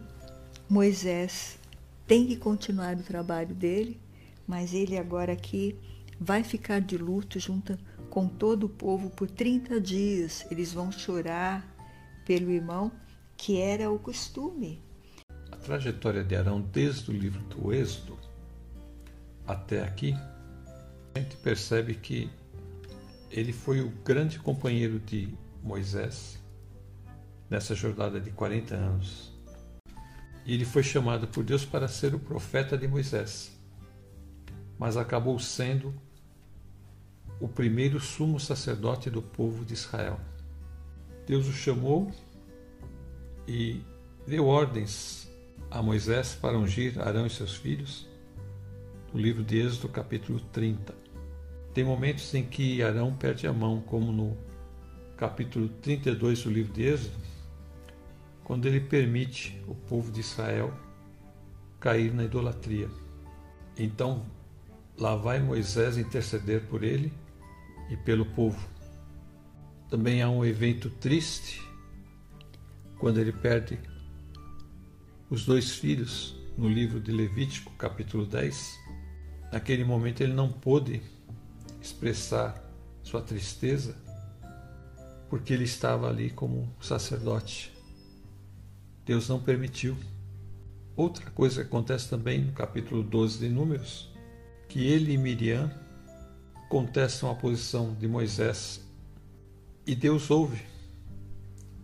Moisés 0.68 1.58
tem 2.06 2.26
que 2.26 2.36
continuar 2.36 2.96
o 2.96 3.02
trabalho 3.02 3.54
dele, 3.54 4.00
mas 4.46 4.72
ele 4.72 4.96
agora 4.96 5.32
aqui 5.32 5.76
vai 6.18 6.42
ficar 6.42 6.80
de 6.80 6.96
luto 6.96 7.38
junto 7.38 7.78
com 8.08 8.26
todo 8.26 8.64
o 8.64 8.68
povo 8.68 9.10
por 9.10 9.30
30 9.30 9.80
dias. 9.80 10.46
Eles 10.50 10.72
vão 10.72 10.90
chorar 10.90 11.66
pelo 12.24 12.50
irmão, 12.50 12.92
que 13.36 13.58
era 13.58 13.90
o 13.90 13.98
costume. 13.98 14.82
Trajetória 15.70 16.24
de 16.24 16.34
Arão 16.34 16.60
desde 16.60 17.12
o 17.12 17.14
livro 17.14 17.40
do 17.42 17.72
Êxodo 17.72 18.18
até 19.46 19.84
aqui, 19.84 20.16
a 21.14 21.20
gente 21.20 21.36
percebe 21.36 21.94
que 21.94 22.28
ele 23.30 23.52
foi 23.52 23.80
o 23.80 23.88
grande 24.04 24.40
companheiro 24.40 24.98
de 24.98 25.32
Moisés 25.62 26.42
nessa 27.48 27.72
jornada 27.72 28.20
de 28.20 28.32
40 28.32 28.74
anos. 28.74 29.32
E 30.44 30.54
ele 30.54 30.64
foi 30.64 30.82
chamado 30.82 31.28
por 31.28 31.44
Deus 31.44 31.64
para 31.64 31.86
ser 31.86 32.16
o 32.16 32.18
profeta 32.18 32.76
de 32.76 32.88
Moisés 32.88 33.56
mas 34.76 34.96
acabou 34.96 35.38
sendo 35.38 35.94
o 37.38 37.46
primeiro 37.46 38.00
sumo 38.00 38.40
sacerdote 38.40 39.08
do 39.08 39.22
povo 39.22 39.64
de 39.64 39.74
Israel. 39.74 40.18
Deus 41.28 41.46
o 41.46 41.52
chamou 41.52 42.10
e 43.46 43.84
deu 44.26 44.48
ordens 44.48 45.29
a 45.70 45.82
Moisés 45.82 46.34
para 46.34 46.58
ungir 46.58 47.00
Arão 47.00 47.26
e 47.26 47.30
seus 47.30 47.56
filhos, 47.56 48.08
no 49.12 49.20
livro 49.20 49.44
de 49.44 49.58
Êxodo, 49.58 49.88
capítulo 49.88 50.40
30. 50.52 50.94
Tem 51.72 51.84
momentos 51.84 52.34
em 52.34 52.44
que 52.44 52.82
Arão 52.82 53.14
perde 53.14 53.46
a 53.46 53.52
mão, 53.52 53.80
como 53.80 54.10
no 54.10 54.36
capítulo 55.16 55.68
32 55.68 56.42
do 56.42 56.50
livro 56.50 56.72
de 56.72 56.82
Êxodo, 56.82 57.16
quando 58.44 58.66
ele 58.66 58.80
permite 58.80 59.62
o 59.68 59.74
povo 59.74 60.10
de 60.10 60.20
Israel 60.20 60.72
cair 61.78 62.12
na 62.12 62.24
idolatria. 62.24 62.88
Então 63.78 64.26
Lá 65.00 65.16
vai 65.16 65.40
Moisés 65.40 65.96
interceder 65.96 66.60
por 66.66 66.84
ele 66.84 67.10
e 67.88 67.96
pelo 67.96 68.26
povo. 68.26 68.68
Também 69.88 70.20
há 70.20 70.28
um 70.28 70.44
evento 70.44 70.90
triste 70.90 71.66
quando 72.98 73.18
ele 73.18 73.32
perde 73.32 73.78
os 75.30 75.44
dois 75.44 75.70
filhos 75.70 76.34
no 76.58 76.68
livro 76.68 77.00
de 77.00 77.12
Levítico, 77.12 77.70
capítulo 77.78 78.26
10. 78.26 78.80
Naquele 79.52 79.84
momento 79.84 80.22
ele 80.22 80.32
não 80.32 80.50
pôde 80.50 81.00
expressar 81.80 82.60
sua 83.00 83.22
tristeza 83.22 83.96
porque 85.28 85.52
ele 85.52 85.62
estava 85.62 86.08
ali 86.08 86.30
como 86.30 86.68
sacerdote. 86.80 87.72
Deus 89.06 89.28
não 89.28 89.40
permitiu. 89.40 89.96
Outra 90.96 91.30
coisa 91.30 91.62
que 91.62 91.68
acontece 91.68 92.10
também 92.10 92.40
no 92.40 92.52
capítulo 92.52 93.00
12 93.00 93.38
de 93.38 93.48
Números 93.48 94.10
que 94.68 94.84
ele 94.84 95.12
e 95.12 95.18
Miriam 95.18 95.70
contestam 96.68 97.30
a 97.30 97.34
posição 97.36 97.94
de 97.94 98.08
Moisés 98.08 98.80
e 99.86 99.94
Deus 99.94 100.28
ouve 100.28 100.60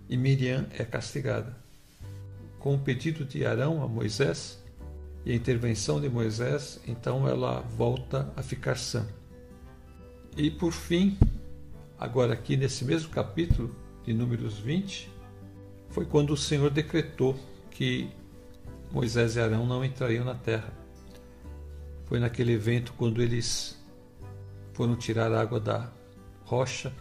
e 0.08 0.16
Miriam 0.16 0.66
é 0.72 0.84
castigada. 0.84 1.65
Com 2.66 2.74
o 2.74 2.78
pedido 2.80 3.24
de 3.24 3.46
Arão 3.46 3.80
a 3.80 3.86
Moisés 3.86 4.60
e 5.24 5.30
a 5.30 5.36
intervenção 5.36 6.00
de 6.00 6.08
Moisés, 6.08 6.80
então 6.84 7.28
ela 7.28 7.60
volta 7.60 8.32
a 8.34 8.42
ficar 8.42 8.76
sã. 8.76 9.06
E 10.36 10.50
por 10.50 10.72
fim, 10.72 11.16
agora 11.96 12.32
aqui 12.32 12.56
nesse 12.56 12.84
mesmo 12.84 13.08
capítulo 13.08 13.72
de 14.02 14.12
Números 14.12 14.58
20, 14.58 15.08
foi 15.90 16.06
quando 16.06 16.32
o 16.32 16.36
Senhor 16.36 16.68
decretou 16.68 17.38
que 17.70 18.10
Moisés 18.90 19.36
e 19.36 19.40
Arão 19.40 19.64
não 19.64 19.84
entrariam 19.84 20.24
na 20.24 20.34
terra 20.34 20.72
foi 22.06 22.18
naquele 22.18 22.52
evento 22.52 22.94
quando 22.94 23.22
eles 23.22 23.80
foram 24.72 24.96
tirar 24.96 25.32
água 25.32 25.60
da 25.60 25.88
rocha, 26.44 26.92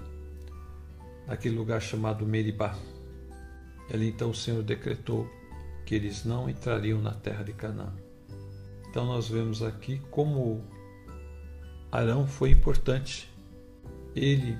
naquele 1.25 1.55
lugar 1.55 1.81
chamado 1.81 2.23
Meribá. 2.23 2.77
Ali 3.91 4.09
então 4.09 4.29
o 4.29 4.35
Senhor 4.35 4.61
decretou 4.61 5.27
que 5.85 5.95
eles 5.95 6.25
não 6.25 6.49
entrariam 6.49 7.01
na 7.01 7.13
terra 7.13 7.43
de 7.43 7.53
Canaã. 7.53 7.93
Então 8.89 9.05
nós 9.05 9.27
vemos 9.27 9.61
aqui 9.61 10.01
como 10.09 10.63
Arão 11.91 12.27
foi 12.27 12.51
importante. 12.51 13.29
Ele, 14.15 14.57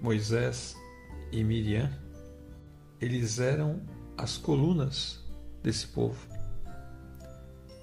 Moisés 0.00 0.76
e 1.30 1.44
Miriam, 1.44 1.90
eles 3.00 3.38
eram 3.38 3.82
as 4.16 4.36
colunas 4.36 5.22
desse 5.62 5.86
povo. 5.86 6.26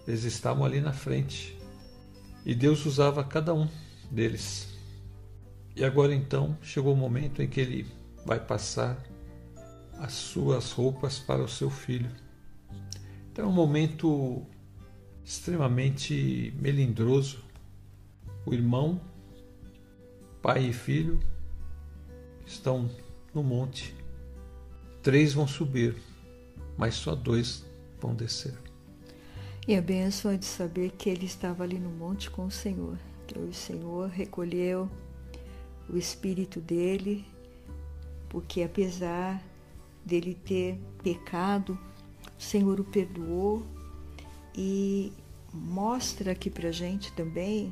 Eles 0.08 0.24
estavam 0.24 0.66
ali 0.66 0.82
na 0.82 0.94
frente. 0.94 1.58
E 2.46 2.56
Deus 2.56 2.86
usava 2.86 3.24
cada 3.24 3.54
um 3.54 3.68
deles. 4.10 4.68
E 5.76 5.84
agora 5.86 6.14
então 6.14 6.58
chegou 6.62 6.94
o 6.94 6.98
momento 6.98 7.42
em 7.42 7.48
que 7.48 7.62
ele 7.62 7.88
vai 8.26 8.40
passar 8.40 8.98
as 10.00 10.14
suas 10.14 10.72
roupas 10.72 11.20
para 11.20 11.44
o 11.44 11.48
seu 11.48 11.70
filho. 11.70 12.10
Então 13.32 13.46
é 13.46 13.48
um 13.48 13.54
momento 13.54 14.46
extremamente 15.24 16.54
melindroso. 16.60 17.44
O 18.46 18.54
irmão, 18.54 19.00
pai 20.42 20.66
e 20.66 20.74
filho 20.74 21.18
estão 22.46 22.90
no 23.34 23.42
monte. 23.42 23.96
Três 25.02 25.34
vão 25.34 25.48
subir, 25.48 25.96
mas 26.78 26.96
só 26.96 27.16
dois 27.16 27.66
vão 28.02 28.14
descer. 28.14 28.54
E 29.66 29.76
a 29.76 29.82
bênção 29.82 30.32
é 30.32 30.38
de 30.38 30.46
saber 30.46 30.92
que 30.92 31.10
ele 31.10 31.26
estava 31.26 31.64
ali 31.64 31.80
no 31.80 31.90
monte 31.90 32.30
com 32.30 32.46
o 32.46 32.52
Senhor, 32.52 32.98
que 33.28 33.40
o 33.40 33.54
Senhor 33.54 34.10
recolheu 34.10 34.90
o 35.88 35.98
espírito 35.98 36.60
dele, 36.60 37.24
porque 38.28 38.64
apesar 38.64 39.42
dele 40.04 40.34
ter 40.34 40.78
pecado, 41.04 41.78
o 42.42 42.44
Senhor 42.44 42.80
o 42.80 42.84
perdoou 42.84 43.64
e 44.58 45.14
mostra 45.54 46.32
aqui 46.32 46.50
para 46.50 46.72
gente 46.72 47.14
também 47.14 47.72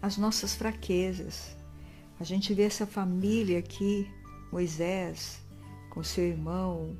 as 0.00 0.16
nossas 0.16 0.54
fraquezas. 0.54 1.54
A 2.18 2.24
gente 2.24 2.54
vê 2.54 2.62
essa 2.62 2.86
família 2.86 3.58
aqui, 3.58 4.10
Moisés, 4.50 5.38
com 5.90 6.02
seu 6.02 6.24
irmão, 6.24 6.96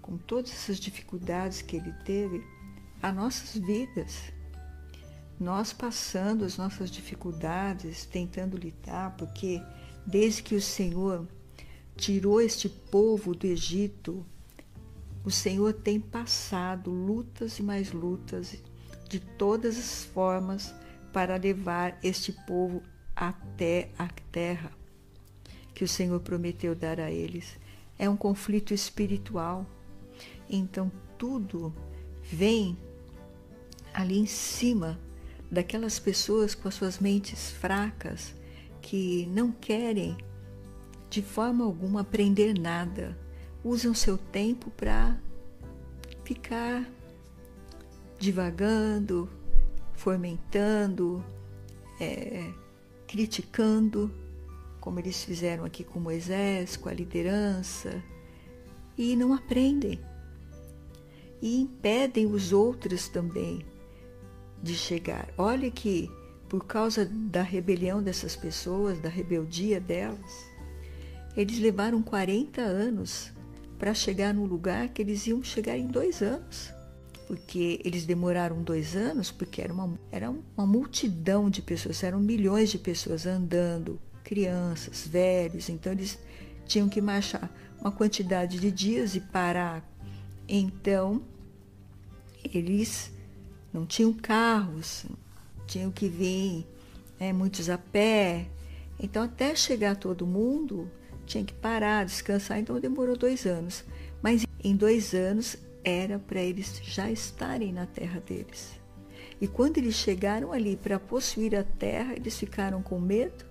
com 0.00 0.16
todas 0.16 0.52
essas 0.52 0.78
dificuldades 0.78 1.60
que 1.60 1.76
ele 1.76 1.92
teve, 2.04 2.46
as 3.02 3.12
nossas 3.12 3.60
vidas. 3.60 4.32
Nós 5.40 5.72
passando 5.72 6.44
as 6.44 6.56
nossas 6.56 6.88
dificuldades, 6.88 8.06
tentando 8.06 8.56
lidar, 8.56 9.16
porque 9.16 9.60
desde 10.06 10.44
que 10.44 10.54
o 10.54 10.62
Senhor 10.62 11.26
tirou 11.96 12.40
este 12.40 12.68
povo 12.68 13.34
do 13.34 13.44
Egito, 13.44 14.24
o 15.24 15.30
Senhor 15.30 15.72
tem 15.72 15.98
passado 15.98 16.90
lutas 16.90 17.58
e 17.58 17.62
mais 17.62 17.92
lutas 17.92 18.56
de 19.08 19.20
todas 19.20 19.78
as 19.78 20.04
formas 20.04 20.74
para 21.12 21.36
levar 21.36 21.98
este 22.02 22.32
povo 22.32 22.82
até 23.16 23.90
a 23.98 24.08
terra 24.30 24.70
que 25.74 25.82
o 25.82 25.88
Senhor 25.88 26.20
prometeu 26.20 26.74
dar 26.74 27.00
a 27.00 27.10
eles. 27.10 27.58
É 27.98 28.08
um 28.08 28.16
conflito 28.16 28.72
espiritual. 28.72 29.66
Então 30.48 30.90
tudo 31.18 31.74
vem 32.22 32.78
ali 33.92 34.18
em 34.18 34.26
cima 34.26 34.98
daquelas 35.50 35.98
pessoas 35.98 36.54
com 36.54 36.68
as 36.68 36.74
suas 36.74 36.98
mentes 36.98 37.50
fracas 37.50 38.34
que 38.82 39.26
não 39.26 39.50
querem 39.50 40.16
de 41.08 41.22
forma 41.22 41.64
alguma 41.64 42.00
aprender 42.00 42.58
nada. 42.58 43.16
Usam 43.64 43.94
seu 43.94 44.18
tempo 44.18 44.70
para 44.70 45.18
ficar 46.22 46.86
divagando, 48.18 49.28
fomentando, 49.94 51.24
é, 52.00 52.52
criticando, 53.06 54.10
como 54.80 54.98
eles 54.98 55.24
fizeram 55.24 55.64
aqui 55.64 55.82
com 55.82 55.98
Moisés, 55.98 56.76
com 56.76 56.88
a 56.88 56.92
liderança, 56.92 58.02
e 58.96 59.16
não 59.16 59.32
aprendem. 59.32 60.00
E 61.40 61.60
impedem 61.60 62.26
os 62.26 62.52
outros 62.52 63.08
também 63.08 63.64
de 64.62 64.74
chegar. 64.74 65.28
Olha 65.36 65.70
que, 65.70 66.10
por 66.48 66.64
causa 66.64 67.04
da 67.04 67.42
rebelião 67.42 68.02
dessas 68.02 68.36
pessoas, 68.36 68.98
da 69.00 69.08
rebeldia 69.08 69.80
delas, 69.80 70.46
eles 71.36 71.58
levaram 71.58 72.02
40 72.02 72.62
anos 72.62 73.33
para 73.84 73.92
chegar 73.92 74.32
no 74.32 74.46
lugar 74.46 74.88
que 74.88 75.02
eles 75.02 75.26
iam 75.26 75.42
chegar 75.42 75.76
em 75.76 75.86
dois 75.86 76.22
anos. 76.22 76.72
Porque 77.26 77.78
eles 77.84 78.06
demoraram 78.06 78.62
dois 78.62 78.96
anos, 78.96 79.30
porque 79.30 79.60
era 79.60 79.70
uma, 79.74 79.98
era 80.10 80.30
uma 80.30 80.66
multidão 80.66 81.50
de 81.50 81.60
pessoas, 81.60 82.02
eram 82.02 82.18
milhões 82.18 82.70
de 82.70 82.78
pessoas 82.78 83.26
andando, 83.26 84.00
crianças, 84.22 85.06
velhos, 85.06 85.68
então 85.68 85.92
eles 85.92 86.18
tinham 86.66 86.88
que 86.88 86.98
marchar 86.98 87.54
uma 87.78 87.92
quantidade 87.92 88.58
de 88.58 88.70
dias 88.70 89.14
e 89.16 89.20
parar. 89.20 89.86
Então, 90.48 91.20
eles 92.54 93.12
não 93.70 93.84
tinham 93.84 94.14
carros, 94.14 95.04
tinham 95.66 95.90
que 95.90 96.08
vir 96.08 96.66
né, 97.20 97.34
muitos 97.34 97.68
a 97.68 97.76
pé. 97.76 98.46
Então, 98.98 99.22
até 99.22 99.54
chegar 99.54 99.94
todo 99.94 100.26
mundo, 100.26 100.90
tinha 101.24 101.44
que 101.44 101.54
parar, 101.54 102.04
descansar, 102.04 102.58
então 102.58 102.78
demorou 102.78 103.16
dois 103.16 103.46
anos. 103.46 103.84
Mas 104.22 104.46
em 104.62 104.76
dois 104.76 105.14
anos 105.14 105.56
era 105.82 106.18
para 106.18 106.40
eles 106.40 106.80
já 106.82 107.10
estarem 107.10 107.72
na 107.72 107.86
terra 107.86 108.20
deles. 108.20 108.72
E 109.40 109.46
quando 109.46 109.78
eles 109.78 109.94
chegaram 109.94 110.52
ali 110.52 110.76
para 110.76 110.98
possuir 110.98 111.54
a 111.54 111.64
terra, 111.64 112.14
eles 112.14 112.38
ficaram 112.38 112.82
com 112.82 112.98
medo 112.98 113.44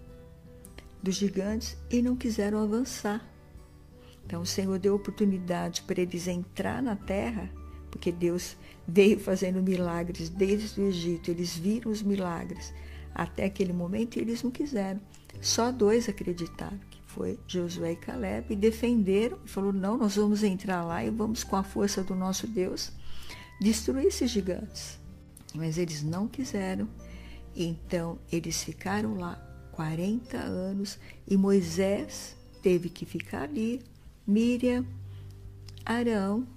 dos 1.02 1.16
gigantes 1.16 1.78
e 1.92 2.02
não 2.02 2.16
quiseram 2.16 2.64
avançar. 2.64 3.24
Então 4.26 4.42
o 4.42 4.46
Senhor 4.46 4.80
deu 4.80 4.96
oportunidade 4.96 5.82
para 5.84 6.02
eles 6.02 6.28
entrar 6.28 6.82
na 6.82 6.96
terra, 6.96 7.50
porque 7.92 8.12
Deus 8.12 8.56
veio 8.88 9.20
fazendo 9.20 9.62
milagres 9.62 10.30
desde 10.30 10.80
o 10.80 10.88
Egito, 10.88 11.30
eles 11.30 11.56
viram 11.56 11.92
os 11.92 12.02
milagres 12.02 12.74
até 13.14 13.46
aquele 13.46 13.74
momento 13.74 14.18
e 14.18 14.22
eles 14.22 14.42
não 14.42 14.50
quiseram. 14.50 15.00
Só 15.42 15.72
dois 15.72 16.08
acreditaram 16.08 16.80
foi 17.14 17.40
Josué 17.48 17.94
e 17.94 17.96
Caleb, 17.96 18.54
e 18.54 18.56
defenderam 18.56 19.38
e 19.46 19.48
falou: 19.48 19.72
não, 19.72 19.98
nós 19.98 20.16
vamos 20.16 20.44
entrar 20.44 20.84
lá 20.84 21.04
e 21.04 21.10
vamos, 21.10 21.44
com 21.44 21.56
a 21.56 21.64
força 21.64 22.04
do 22.04 22.16
nosso 22.16 22.48
Deus, 22.48 22.92
destruir 23.62 24.08
esses 24.08 24.30
gigantes. 24.30 25.00
Mas 25.54 25.78
eles 25.78 26.02
não 26.02 26.28
quiseram, 26.28 26.88
então 27.56 28.18
eles 28.32 28.64
ficaram 28.64 29.16
lá 29.16 29.36
40 29.74 30.38
anos 30.38 30.98
e 31.28 31.38
Moisés 31.38 32.36
teve 32.62 32.90
que 32.90 33.06
ficar 33.06 33.44
ali, 33.44 33.82
Miriam, 34.26 34.86
Arão, 35.86 36.48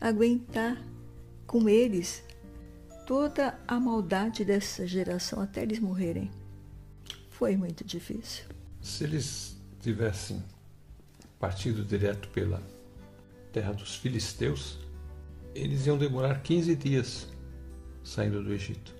aguentar 0.00 0.82
com 1.46 1.68
eles 1.68 2.22
toda 3.06 3.58
a 3.66 3.78
maldade 3.78 4.44
dessa 4.44 4.86
geração 4.86 5.40
até 5.40 5.62
eles 5.62 5.78
morrerem. 5.78 6.30
Foi 7.30 7.56
muito 7.56 7.84
difícil. 7.84 8.44
Se 8.80 9.04
eles 9.04 9.57
tivessem 9.88 10.44
partido 11.40 11.82
direto 11.82 12.28
pela 12.28 12.62
terra 13.50 13.72
dos 13.72 13.96
filisteus, 13.96 14.78
eles 15.54 15.86
iam 15.86 15.96
demorar 15.96 16.42
15 16.42 16.76
dias 16.76 17.26
saindo 18.04 18.42
do 18.42 18.52
Egito 18.52 18.94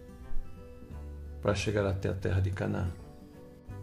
para 1.43 1.55
chegar 1.55 1.85
até 1.85 2.09
a 2.09 2.15
terra 2.15 2.41
de 2.41 2.51
Canaã. 2.51 2.91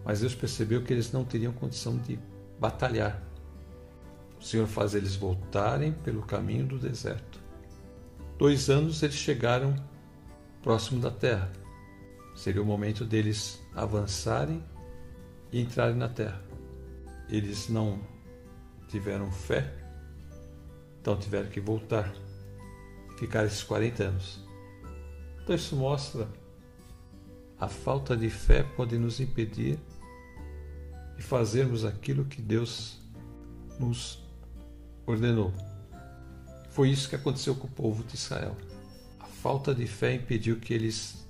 Mas 0.04 0.22
Deus 0.22 0.34
percebeu 0.34 0.82
que 0.84 0.92
eles 0.92 1.12
não 1.12 1.24
teriam 1.24 1.54
condição 1.54 1.96
de 1.96 2.18
batalhar. 2.60 3.22
O 4.40 4.44
Senhor 4.44 4.66
faz 4.66 4.96
eles 4.96 5.16
voltarem 5.16 5.92
pelo 5.92 6.24
caminho 6.24 6.66
do 6.66 6.80
deserto. 6.80 7.40
Dois 8.36 8.68
anos 8.68 9.04
eles 9.04 9.16
chegaram 9.16 9.76
próximo 10.64 11.00
da 11.00 11.12
terra. 11.12 11.52
Seria 12.36 12.64
o 12.64 12.66
momento 12.66 13.06
deles 13.06 13.62
avançarem 13.76 14.64
e 15.52 15.62
entrarem 15.62 15.96
na 15.96 16.10
terra 16.10 16.55
eles 17.30 17.70
não 17.70 18.00
tiveram 18.88 19.32
fé, 19.32 19.74
então 21.02 21.18
tiveram 21.18 21.50
que 21.50 21.60
voltar, 21.60 22.14
ficar 23.18 23.46
esses 23.46 23.64
40 23.64 24.04
anos. 24.04 24.46
Então 25.42 25.56
isso 25.56 25.76
mostra 25.76 26.28
a 27.60 27.70
falta 27.70 28.18
de 28.18 28.30
fé 28.30 28.64
pode 28.64 28.98
nos 28.98 29.20
impedir 29.20 29.80
de 31.16 31.24
fazermos 31.24 31.86
aquilo 31.86 32.26
que 32.26 32.42
Deus 32.42 33.00
nos 33.80 34.22
ordenou. 35.06 35.54
Foi 36.70 36.90
isso 36.90 37.08
que 37.08 37.16
aconteceu 37.16 37.56
com 37.56 37.68
o 37.68 37.72
povo 37.72 38.04
de 38.04 38.16
Israel. 38.16 38.58
A 39.20 39.26
falta 39.26 39.74
de 39.74 39.88
fé 39.88 40.16
impediu 40.16 40.60
que 40.60 40.74
eles 40.74 41.26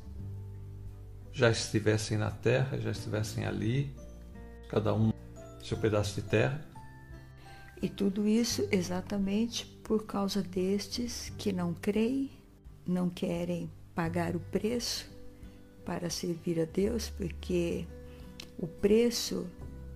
já 1.31 1.51
estivessem 1.51 2.17
na 2.17 2.31
terra, 2.31 2.79
já 2.79 2.89
estivessem 2.89 3.45
ali, 3.45 3.95
cada 4.67 4.93
um 4.95 5.13
seu 5.65 5.78
pedaço 5.78 6.21
de 6.21 6.28
terra. 6.28 6.63
E 7.82 7.89
tudo 7.89 8.28
isso 8.28 8.67
exatamente 8.71 9.65
por 9.84 10.06
causa 10.06 10.41
destes 10.41 11.32
que 11.38 11.51
não 11.51 11.73
creem, 11.73 12.32
não 12.88 13.10
querem 13.10 13.69
pagar 13.93 14.36
o 14.36 14.39
preço 14.39 15.10
para 15.86 16.10
servir 16.10 16.60
a 16.60 16.65
Deus, 16.65 17.10
porque 17.10 17.86
o 18.58 18.67
preço 18.67 19.47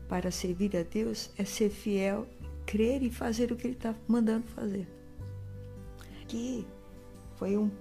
para 0.08 0.32
servir 0.32 0.76
a 0.76 0.84
Deus 0.84 1.30
é 1.38 1.46
ser 1.46 1.70
fiel, 1.70 2.28
crer 2.66 3.02
e 3.02 3.10
fazer 3.10 3.52
o 3.52 3.56
que 3.56 3.68
Ele 3.68 3.76
está 3.76 3.96
mandando 4.08 4.48
fazer. 4.48 4.88
Aqui 6.22 6.68
foi 7.38 7.58
um 7.58 7.72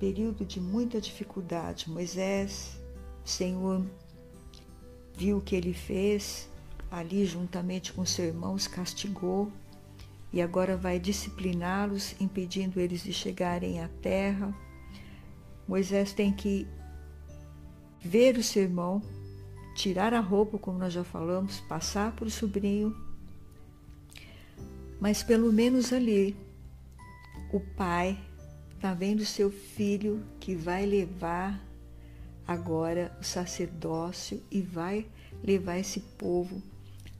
período 0.00 0.44
de 0.44 0.60
muita 0.60 1.00
dificuldade. 1.00 1.88
Moisés, 1.88 2.80
o 3.24 3.28
Senhor 3.28 3.84
viu 5.16 5.38
o 5.38 5.40
que 5.40 5.54
ele 5.54 5.72
fez, 5.72 6.48
ali 6.98 7.26
juntamente 7.26 7.92
com 7.92 8.04
seu 8.04 8.26
irmão 8.26 8.54
os 8.54 8.66
castigou 8.66 9.50
e 10.32 10.42
agora 10.42 10.76
vai 10.76 10.98
discipliná-los, 10.98 12.14
impedindo 12.20 12.80
eles 12.80 13.04
de 13.04 13.12
chegarem 13.12 13.80
à 13.80 13.88
terra. 14.02 14.52
Moisés 15.66 16.12
tem 16.12 16.32
que 16.32 16.66
ver 18.00 18.36
o 18.36 18.42
seu 18.42 18.64
irmão, 18.64 19.00
tirar 19.74 20.12
a 20.12 20.20
roupa, 20.20 20.58
como 20.58 20.78
nós 20.78 20.92
já 20.92 21.04
falamos, 21.04 21.60
passar 21.60 22.12
para 22.12 22.26
o 22.26 22.30
sobrinho, 22.30 22.94
mas 25.00 25.22
pelo 25.22 25.52
menos 25.52 25.92
ali 25.92 26.36
o 27.52 27.60
pai 27.60 28.18
está 28.74 28.92
vendo 28.92 29.24
seu 29.24 29.50
filho 29.50 30.22
que 30.40 30.54
vai 30.54 30.84
levar 30.84 31.62
agora 32.46 33.16
o 33.20 33.24
sacerdócio 33.24 34.42
e 34.50 34.60
vai 34.60 35.06
levar 35.42 35.78
esse 35.78 36.00
povo 36.00 36.62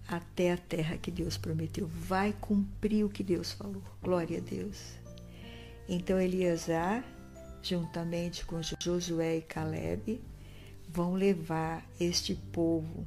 até 0.06 0.52
a 0.52 0.56
terra 0.56 0.96
que 0.96 1.10
Deus 1.10 1.36
prometeu. 1.36 1.86
Vai 1.86 2.34
cumprir 2.40 3.04
o 3.04 3.08
que 3.08 3.22
Deus 3.22 3.52
falou. 3.52 3.82
Glória 4.02 4.38
a 4.38 4.40
Deus. 4.40 4.94
Então 5.88 6.20
Eleazar, 6.20 7.04
juntamente 7.62 8.44
com 8.44 8.60
Josué 8.62 9.38
e 9.38 9.42
Caleb, 9.42 10.20
vão 10.88 11.14
levar 11.14 11.86
este 11.98 12.34
povo 12.34 13.06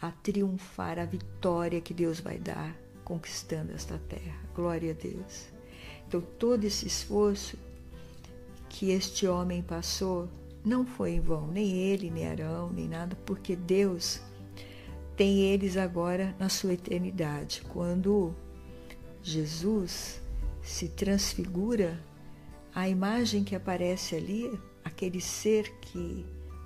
a 0.00 0.10
triunfar 0.10 0.98
a 0.98 1.04
vitória 1.04 1.80
que 1.80 1.92
Deus 1.92 2.20
vai 2.20 2.38
dar 2.38 2.74
conquistando 3.04 3.72
esta 3.72 3.98
terra. 3.98 4.40
Glória 4.54 4.92
a 4.92 4.94
Deus. 4.94 5.48
Então 6.06 6.20
todo 6.20 6.64
esse 6.64 6.86
esforço 6.86 7.58
que 8.68 8.90
este 8.90 9.26
homem 9.26 9.62
passou 9.62 10.28
não 10.64 10.86
foi 10.86 11.12
em 11.12 11.20
vão, 11.20 11.46
nem 11.48 11.70
ele, 11.72 12.10
nem 12.10 12.26
Arão, 12.26 12.70
nem 12.70 12.88
nada, 12.88 13.16
porque 13.26 13.56
Deus 13.56 14.20
tem 15.20 15.40
eles 15.40 15.76
agora 15.76 16.34
na 16.38 16.48
sua 16.48 16.72
eternidade. 16.72 17.60
Quando 17.68 18.34
Jesus 19.22 20.18
se 20.62 20.88
transfigura, 20.88 22.02
a 22.74 22.88
imagem 22.88 23.44
que 23.44 23.54
aparece 23.54 24.16
ali, 24.16 24.50
aquele 24.82 25.20
ser 25.20 25.70
que 25.82 26.24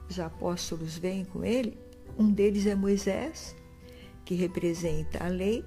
os 0.09 0.21
apóstolos 0.21 0.97
veem 0.97 1.25
com 1.25 1.45
ele, 1.45 1.77
um 2.17 2.31
deles 2.31 2.65
é 2.65 2.77
Moisés, 2.77 3.57
que 4.25 4.37
representa 4.37 5.25
a 5.25 5.27
lei, 5.27 5.65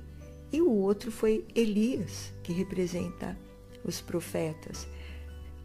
e 0.49 0.61
o 0.61 0.71
outro 0.71 1.11
foi 1.11 1.45
Elias, 1.53 2.31
que 2.41 2.53
representa 2.53 3.37
os 3.83 3.99
profetas. 3.99 4.87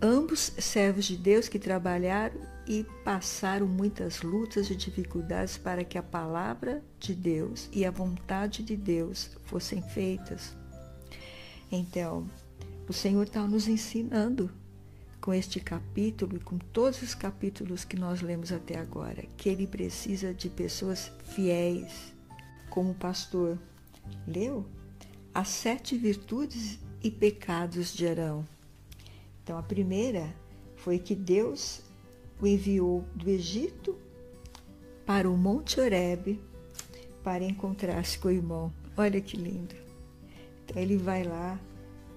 Ambos 0.01 0.55
servos 0.59 1.05
de 1.05 1.17
Deus 1.17 1.49
que 1.49 1.61
trabalharam 1.61 2.41
e 2.67 2.85
passaram 3.05 3.67
muitas 3.67 4.23
lutas 4.23 4.71
e 4.71 4.77
dificuldades 4.77 5.59
para 5.59 5.85
que 5.85 5.99
a 5.99 6.03
palavra 6.03 6.83
de 6.99 7.15
Deus 7.15 7.69
e 7.73 7.85
a 7.85 7.91
vontade 7.91 8.63
de 8.63 8.77
Deus 8.77 9.31
fossem 9.45 9.83
feitas. 9.83 10.57
Então, 11.71 12.29
o 12.89 12.93
Senhor 12.93 13.23
está 13.23 13.47
nos 13.47 13.67
ensinando 13.69 14.51
com 15.21 15.33
este 15.33 15.61
capítulo 15.61 16.37
e 16.37 16.41
com 16.41 16.59
todos 16.59 17.01
os 17.01 17.15
capítulos 17.15 17.85
que 17.85 17.97
nós 17.97 18.21
lemos 18.21 18.51
até 18.53 18.77
agora, 18.79 19.25
que 19.37 19.49
ele 19.49 19.67
precisa 19.67 20.35
de 20.35 20.49
pessoas 20.51 21.13
fiéis, 21.35 22.13
como 22.69 22.91
o 22.91 22.95
pastor 22.95 23.57
leu, 24.27 24.67
as 25.33 25.49
sete 25.49 25.97
virtudes 25.97 26.79
e 27.03 27.11
pecados 27.11 27.93
de 27.95 28.07
Arão. 28.07 28.47
Então, 29.43 29.57
a 29.57 29.63
primeira 29.63 30.35
foi 30.77 30.99
que 30.99 31.15
Deus 31.15 31.81
o 32.43 32.47
enviou 32.47 33.05
do 33.15 33.31
Egito 33.31 33.97
para 35.07 35.31
o 35.31 35.37
Monte 35.37 35.81
Horebe 35.81 36.41
para 37.23 37.45
encontrar-se 37.45 38.19
com 38.19 38.27
o 38.27 38.33
irmão. 38.33 38.73
Olha 38.97 39.21
que 39.21 39.37
lindo. 39.37 39.77
Então, 40.65 40.83
ele 40.83 40.97
vai 40.97 41.23
lá 41.23 41.59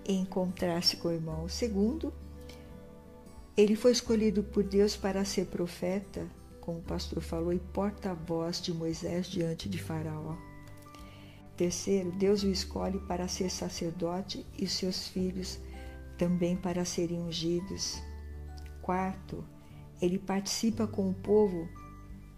encontrar-se 0.07 0.97
com 0.97 1.09
o 1.09 1.11
irmão. 1.11 1.47
Segundo, 1.47 2.11
ele 3.55 3.75
foi 3.75 3.91
escolhido 3.91 4.41
por 4.41 4.63
Deus 4.63 4.95
para 4.95 5.23
ser 5.23 5.45
profeta, 5.45 6.27
como 6.59 6.79
o 6.79 6.83
pastor 6.83 7.21
falou, 7.21 7.53
e 7.53 7.59
porta-voz 7.59 8.59
de 8.59 8.73
Moisés 8.73 9.27
diante 9.27 9.69
de 9.69 9.77
Faraó. 9.77 10.35
Terceiro, 11.55 12.11
Deus 12.11 12.41
o 12.41 12.49
escolhe 12.49 12.97
para 13.01 13.27
ser 13.27 13.51
sacerdote 13.51 14.43
e 14.57 14.67
seus 14.67 15.07
filhos 15.07 15.59
também 16.17 16.57
para 16.57 16.83
serem 16.83 17.21
ungidos. 17.21 18.01
Quarto, 18.81 19.43
ele 20.01 20.19
participa 20.19 20.87
com 20.87 21.09
o 21.09 21.13
povo 21.13 21.67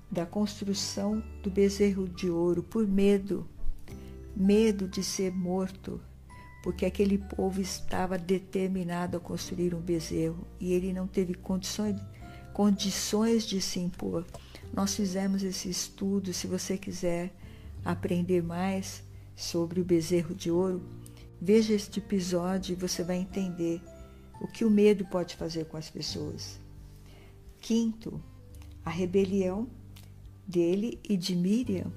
da 0.10 0.26
construção 0.26 1.24
do 1.44 1.50
bezerro 1.50 2.08
de 2.08 2.30
ouro 2.30 2.64
por 2.64 2.88
medo, 2.88 3.48
medo 4.36 4.88
de 4.88 5.04
ser 5.04 5.34
morto, 5.34 6.00
porque 6.64 6.86
aquele 6.86 7.18
povo 7.18 7.62
estava 7.62 8.18
determinado 8.18 9.18
a 9.18 9.20
construir 9.20 9.74
um 9.74 9.82
bezerro 9.82 10.48
e 10.60 10.74
ele 10.74 10.94
não 10.94 11.08
teve 11.08 11.34
condições, 11.34 12.00
condições 12.54 13.46
de 13.46 13.62
se 13.62 13.80
impor. 13.80 14.26
Nós 14.74 14.96
fizemos 14.96 15.44
esse 15.44 15.70
estudo, 15.70 16.34
se 16.34 16.48
você 16.48 16.78
quiser 16.78 17.34
aprender 17.84 18.44
mais 18.44 19.04
sobre 19.36 19.80
o 19.80 19.86
bezerro 19.86 20.34
de 20.34 20.52
ouro, 20.52 20.82
Veja 21.40 21.74
este 21.74 22.00
episódio 22.00 22.74
e 22.74 22.76
você 22.76 23.04
vai 23.04 23.18
entender 23.18 23.80
o 24.42 24.48
que 24.48 24.66
o 24.66 24.72
medo 24.72 25.06
pode 25.06 25.36
fazer 25.36 25.66
com 25.66 25.78
as 25.78 25.90
pessoas. 25.90 26.60
Quinto, 27.62 28.22
a 28.84 28.90
rebelião 28.90 29.68
dele 30.48 31.00
e 31.08 31.18
de 31.18 31.36
Miriam 31.36 31.92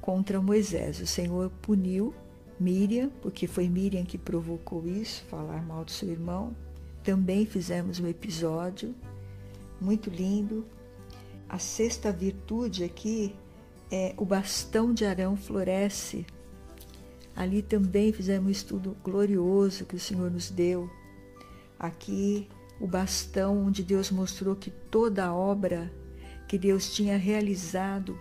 contra 0.00 0.40
Moisés. 0.40 1.00
O 1.00 1.06
Senhor 1.06 1.50
puniu 1.62 2.14
Miriam, 2.58 3.10
porque 3.22 3.46
foi 3.46 3.68
Miriam 3.68 4.04
que 4.04 4.18
provocou 4.18 4.86
isso, 4.86 5.24
falar 5.24 5.64
mal 5.64 5.84
do 5.84 5.90
seu 5.90 6.10
irmão. 6.10 6.54
Também 7.02 7.46
fizemos 7.46 8.00
um 8.00 8.06
episódio 8.06 8.94
muito 9.80 10.10
lindo. 10.10 10.66
A 11.48 11.58
sexta 11.58 12.12
virtude 12.12 12.84
aqui 12.84 13.34
é 13.90 14.14
o 14.16 14.24
bastão 14.24 14.92
de 14.92 15.04
Arão 15.04 15.36
floresce 15.36 16.26
Ali 17.36 17.60
também 17.60 18.14
fizemos 18.14 18.48
um 18.48 18.50
estudo 18.50 18.96
glorioso 19.04 19.84
que 19.84 19.94
o 19.94 20.00
Senhor 20.00 20.30
nos 20.30 20.50
deu. 20.50 20.90
Aqui, 21.78 22.48
o 22.80 22.86
bastão 22.86 23.66
onde 23.66 23.82
Deus 23.82 24.10
mostrou 24.10 24.54
que 24.54 24.70
toda 24.70 25.24
a 25.24 25.34
obra 25.34 25.90
que 26.46 26.58
Deus 26.58 26.94
tinha 26.94 27.16
realizado 27.16 28.18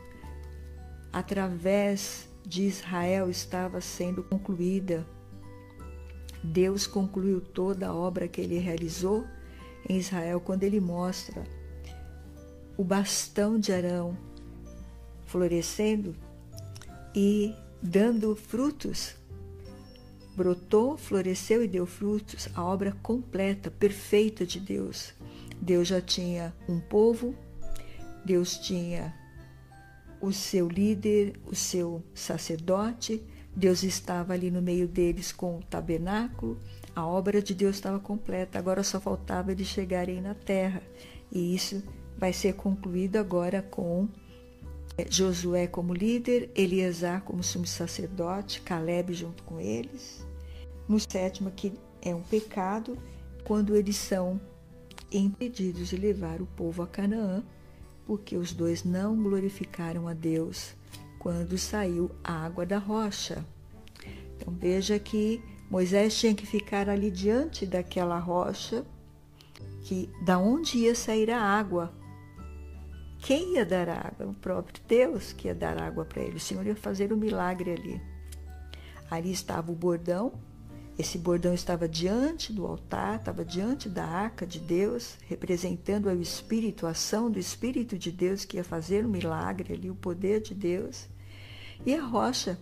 através 1.12 2.28
de 2.46 2.64
Israel 2.64 3.30
estava 3.30 3.82
sendo 3.82 4.24
concluída. 4.24 5.06
Deus 6.44 6.86
concluiu 6.86 7.42
toda 7.42 7.88
a 7.88 7.94
obra 7.94 8.28
que 8.28 8.42
ele 8.42 8.58
realizou 8.60 9.26
em 9.88 9.98
Israel 9.98 10.40
quando 10.40 10.64
ele 10.64 10.80
mostra 10.80 11.44
o 12.78 12.84
bastão 12.84 13.60
de 13.60 13.72
Arão 13.72 14.18
florescendo 15.26 16.16
e 17.16 17.54
dando 17.82 18.36
frutos. 18.36 19.16
Brotou, 20.36 20.98
floresceu 20.98 21.64
e 21.64 21.68
deu 21.68 21.86
frutos, 21.86 22.50
a 22.54 22.64
obra 22.64 22.92
completa, 23.02 23.72
perfeita 23.72 24.46
de 24.46 24.60
Deus. 24.60 25.14
Deus 25.62 25.88
já 25.88 26.02
tinha 26.02 26.54
um 26.68 26.80
povo, 26.80 27.34
Deus 28.26 28.58
tinha 28.58 29.14
o 30.20 30.34
seu 30.34 30.68
líder, 30.68 31.40
o 31.46 31.56
seu 31.56 32.04
sacerdote, 32.14 33.24
Deus 33.56 33.84
estava 33.84 34.34
ali 34.34 34.52
no 34.52 34.62
meio 34.62 34.88
deles 34.88 35.32
com 35.32 35.60
o 35.60 35.64
tabernáculo, 35.64 36.60
a 36.94 37.06
obra 37.06 37.42
de 37.42 37.54
Deus 37.54 37.76
estava 37.76 38.00
completa, 38.00 38.60
agora 38.60 38.84
só 38.84 39.00
faltava 39.00 39.52
eles 39.52 39.68
chegarem 39.68 40.22
na 40.22 40.34
terra. 40.34 40.82
E 41.32 41.56
isso 41.56 41.84
vai 42.18 42.34
ser 42.34 42.54
concluído 42.54 43.18
agora 43.18 43.62
com 43.62 44.08
Josué 45.10 45.68
como 45.68 45.94
líder, 45.94 46.50
Eleazar 46.56 47.22
como 47.24 47.44
sumo 47.44 47.66
sacerdote, 47.66 48.62
Caleb 48.62 49.14
junto 49.14 49.44
com 49.44 49.60
eles. 49.60 50.25
No 50.88 51.00
sétimo, 51.00 51.52
que 51.52 51.74
é 52.02 52.14
um 52.14 52.22
pecado, 52.22 52.98
quando 53.44 53.76
eles 53.76 53.96
são 53.96 54.40
impedidos 55.12 55.90
de 55.90 55.98
levar 55.98 56.42
o 56.42 56.46
povo 56.46 56.82
a 56.82 56.88
Canaã, 56.88 57.44
porque 58.06 58.38
os 58.38 58.54
dois 58.54 58.84
não 58.84 59.22
glorificaram 59.22 60.08
a 60.08 60.14
Deus 60.14 60.76
quando 61.18 61.58
saiu 61.58 62.12
a 62.24 62.46
água 62.46 62.66
da 62.66 62.78
rocha. 62.78 63.44
Então 64.36 64.54
veja 64.54 65.00
que 65.00 65.42
Moisés 65.70 66.18
tinha 66.20 66.36
que 66.36 66.46
ficar 66.46 66.88
ali 66.88 67.10
diante 67.10 67.66
daquela 67.66 68.20
rocha, 68.20 68.86
que 69.82 70.10
da 70.24 70.38
onde 70.38 70.78
ia 70.80 70.94
sair 70.94 71.32
a 71.32 71.42
água 71.42 71.92
quem 73.26 73.56
ia 73.56 73.66
dar 73.66 73.90
água? 73.90 74.28
O 74.28 74.36
próprio 74.36 74.80
Deus 74.88 75.34
que 75.34 75.48
ia 75.48 75.56
dar 75.56 75.82
água 75.82 76.06
para 76.06 76.22
ele. 76.22 76.38
O 76.38 76.40
Senhor 76.40 76.64
ia 76.64 76.76
fazer 76.76 77.12
um 77.12 77.18
milagre 77.18 77.72
ali. 77.72 78.00
Ali 79.10 79.32
estava 79.32 79.72
o 79.72 79.76
bordão. 79.76 80.34
Esse 80.98 81.18
bordão 81.18 81.54
estava 81.54 81.90
diante 81.90 82.54
do 82.54 82.66
altar, 82.66 83.18
estava 83.18 83.44
diante 83.44 83.90
da 83.90 84.06
arca 84.06 84.48
de 84.48 84.60
Deus, 84.60 85.18
representando 85.28 86.06
o 86.08 86.22
Espírito, 86.22 86.88
a 86.88 86.92
ação 86.92 87.30
do 87.30 87.38
Espírito 87.38 87.98
de 87.98 88.12
Deus 88.12 88.46
que 88.46 88.58
ia 88.58 88.64
fazer 88.64 89.06
um 89.06 89.10
milagre 89.10 89.74
ali, 89.74 89.90
o 89.90 89.96
poder 89.96 90.42
de 90.42 90.54
Deus. 90.54 91.08
E 91.86 91.94
a 91.94 92.02
rocha, 92.02 92.58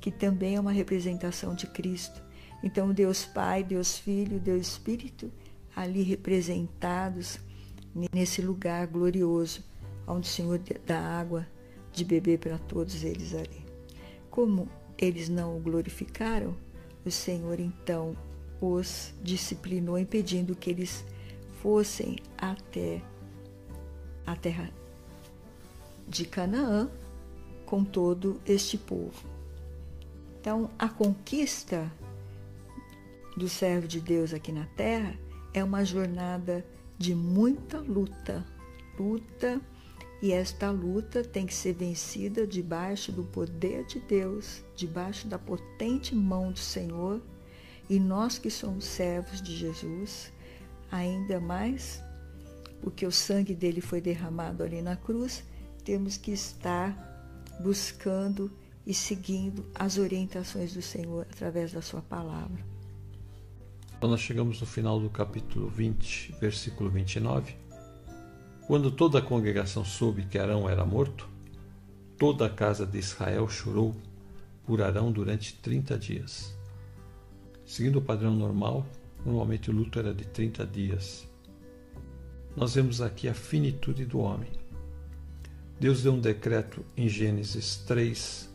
que 0.00 0.10
também 0.10 0.56
é 0.56 0.60
uma 0.60 0.72
representação 0.72 1.54
de 1.54 1.68
Cristo. 1.68 2.20
Então, 2.62 2.92
Deus 2.92 3.24
Pai, 3.24 3.62
Deus 3.62 3.96
Filho, 3.96 4.40
Deus 4.40 4.66
Espírito, 4.66 5.30
ali 5.74 6.02
representados 6.02 7.38
nesse 8.12 8.42
lugar 8.42 8.86
glorioso 8.88 9.62
onde 10.06 10.28
o 10.28 10.30
Senhor 10.30 10.60
dá 10.86 11.00
água 11.00 11.46
de 11.92 12.04
beber 12.04 12.38
para 12.38 12.58
todos 12.58 13.02
eles 13.02 13.34
ali. 13.34 13.64
Como 14.30 14.68
eles 14.98 15.28
não 15.28 15.56
o 15.56 15.60
glorificaram, 15.60 16.56
o 17.08 17.10
Senhor 17.10 17.60
então 17.60 18.16
os 18.60 19.14
disciplinou, 19.22 19.98
impedindo 19.98 20.56
que 20.56 20.70
eles 20.70 21.04
fossem 21.62 22.18
até 22.36 23.02
a 24.26 24.34
terra 24.34 24.70
de 26.08 26.24
Canaã 26.24 26.90
com 27.64 27.84
todo 27.84 28.40
este 28.46 28.78
povo. 28.78 29.12
Então, 30.40 30.70
a 30.78 30.88
conquista 30.88 31.90
do 33.36 33.48
servo 33.48 33.86
de 33.86 34.00
Deus 34.00 34.32
aqui 34.32 34.52
na 34.52 34.64
terra 34.64 35.14
é 35.52 35.62
uma 35.62 35.84
jornada 35.84 36.64
de 36.96 37.14
muita 37.14 37.78
luta, 37.78 38.44
luta, 38.98 39.60
e 40.22 40.32
esta 40.32 40.70
luta 40.70 41.22
tem 41.22 41.46
que 41.46 41.54
ser 41.54 41.74
vencida 41.74 42.46
debaixo 42.46 43.12
do 43.12 43.24
poder 43.24 43.84
de 43.84 44.00
Deus, 44.00 44.62
debaixo 44.74 45.26
da 45.28 45.38
potente 45.38 46.14
mão 46.14 46.52
do 46.52 46.58
Senhor, 46.58 47.20
e 47.88 48.00
nós 48.00 48.38
que 48.38 48.50
somos 48.50 48.84
servos 48.84 49.40
de 49.40 49.54
Jesus, 49.54 50.32
ainda 50.90 51.38
mais 51.38 52.02
porque 52.80 53.06
o 53.06 53.12
sangue 53.12 53.54
dele 53.54 53.80
foi 53.80 54.00
derramado 54.00 54.62
ali 54.62 54.82
na 54.82 54.96
cruz, 54.96 55.44
temos 55.84 56.16
que 56.16 56.30
estar 56.30 56.94
buscando 57.60 58.50
e 58.86 58.94
seguindo 58.94 59.64
as 59.74 59.98
orientações 59.98 60.74
do 60.74 60.82
Senhor 60.82 61.26
através 61.30 61.72
da 61.72 61.82
sua 61.82 62.00
palavra. 62.00 62.64
Então 63.96 64.10
nós 64.10 64.20
chegamos 64.20 64.60
no 64.60 64.66
final 64.66 65.00
do 65.00 65.08
capítulo 65.08 65.68
20, 65.68 66.36
versículo 66.40 66.90
29. 66.90 67.65
Quando 68.66 68.90
toda 68.90 69.20
a 69.20 69.22
congregação 69.22 69.84
soube 69.84 70.24
que 70.24 70.36
Arão 70.36 70.68
era 70.68 70.84
morto, 70.84 71.28
toda 72.18 72.46
a 72.46 72.50
casa 72.50 72.84
de 72.84 72.98
Israel 72.98 73.48
chorou 73.48 73.94
por 74.64 74.82
Arão 74.82 75.12
durante 75.12 75.54
30 75.54 75.96
dias. 75.96 76.52
Seguindo 77.64 78.00
o 78.00 78.02
padrão 78.02 78.34
normal, 78.34 78.84
normalmente 79.24 79.70
o 79.70 79.72
luto 79.72 80.00
era 80.00 80.12
de 80.12 80.24
30 80.24 80.66
dias. 80.66 81.28
Nós 82.56 82.74
vemos 82.74 83.00
aqui 83.00 83.28
a 83.28 83.34
finitude 83.34 84.04
do 84.04 84.18
homem. 84.18 84.50
Deus 85.78 86.02
deu 86.02 86.14
um 86.14 86.20
decreto 86.20 86.84
em 86.96 87.08
Gênesis 87.08 87.76
3 87.86 88.52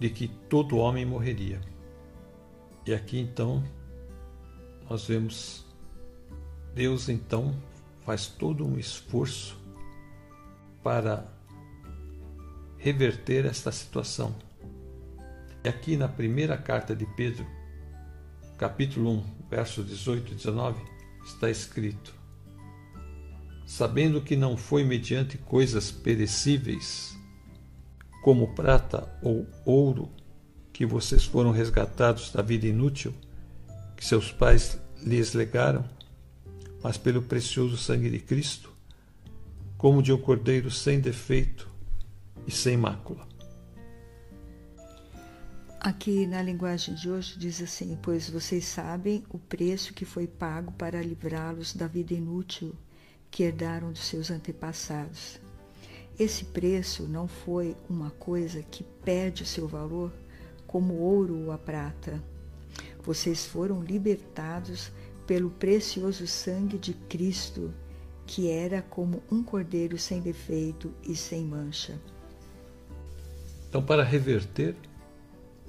de 0.00 0.10
que 0.10 0.26
todo 0.26 0.78
homem 0.78 1.06
morreria. 1.06 1.60
E 2.84 2.92
aqui 2.92 3.20
então 3.20 3.62
nós 4.90 5.06
vemos 5.06 5.64
Deus 6.74 7.08
então 7.08 7.54
faz 8.04 8.26
todo 8.26 8.66
um 8.66 8.78
esforço 8.78 9.56
para 10.82 11.24
reverter 12.76 13.46
esta 13.46 13.72
situação. 13.72 14.34
E 15.64 15.68
aqui 15.68 15.96
na 15.96 16.08
primeira 16.08 16.56
carta 16.56 16.94
de 16.94 17.06
Pedro, 17.16 17.46
capítulo 18.58 19.10
1, 19.10 19.24
versos 19.50 19.86
18 19.86 20.32
e 20.32 20.34
19, 20.34 20.82
está 21.24 21.48
escrito: 21.50 22.14
Sabendo 23.66 24.20
que 24.20 24.36
não 24.36 24.56
foi 24.56 24.84
mediante 24.84 25.38
coisas 25.38 25.90
perecíveis, 25.90 27.16
como 28.22 28.54
prata 28.54 29.08
ou 29.22 29.46
ouro, 29.64 30.10
que 30.72 30.84
vocês 30.84 31.24
foram 31.24 31.50
resgatados 31.52 32.30
da 32.30 32.42
vida 32.42 32.66
inútil 32.66 33.14
que 33.96 34.04
seus 34.04 34.30
pais 34.30 34.78
lhes 35.02 35.32
legaram, 35.32 35.84
mas 36.84 36.98
pelo 36.98 37.22
precioso 37.22 37.78
sangue 37.78 38.10
de 38.10 38.18
Cristo, 38.18 38.70
como 39.78 40.02
de 40.02 40.12
um 40.12 40.18
cordeiro 40.18 40.70
sem 40.70 41.00
defeito 41.00 41.66
e 42.46 42.50
sem 42.50 42.76
mácula. 42.76 43.26
Aqui 45.80 46.26
na 46.26 46.42
linguagem 46.42 46.94
de 46.94 47.10
hoje 47.10 47.38
diz 47.38 47.62
assim: 47.62 47.98
Pois 48.02 48.28
vocês 48.28 48.66
sabem 48.66 49.24
o 49.30 49.38
preço 49.38 49.94
que 49.94 50.04
foi 50.04 50.26
pago 50.26 50.72
para 50.72 51.00
livrá-los 51.00 51.74
da 51.74 51.86
vida 51.86 52.12
inútil 52.12 52.74
que 53.30 53.44
herdaram 53.44 53.90
dos 53.90 54.04
seus 54.04 54.30
antepassados. 54.30 55.40
Esse 56.18 56.44
preço 56.44 57.04
não 57.04 57.26
foi 57.26 57.74
uma 57.88 58.10
coisa 58.10 58.62
que 58.62 58.84
perde 59.02 59.46
seu 59.46 59.66
valor, 59.66 60.12
como 60.66 60.94
ouro 60.98 61.46
ou 61.46 61.50
a 61.50 61.56
prata. 61.56 62.22
Vocês 63.02 63.46
foram 63.46 63.82
libertados 63.82 64.92
pelo 65.26 65.50
precioso 65.50 66.26
sangue 66.26 66.78
de 66.78 66.94
Cristo, 66.94 67.72
que 68.26 68.50
era 68.50 68.82
como 68.82 69.22
um 69.30 69.42
cordeiro 69.42 69.98
sem 69.98 70.20
defeito 70.20 70.92
e 71.02 71.14
sem 71.14 71.44
mancha. 71.44 72.00
Então, 73.68 73.82
para 73.82 74.04
reverter 74.04 74.76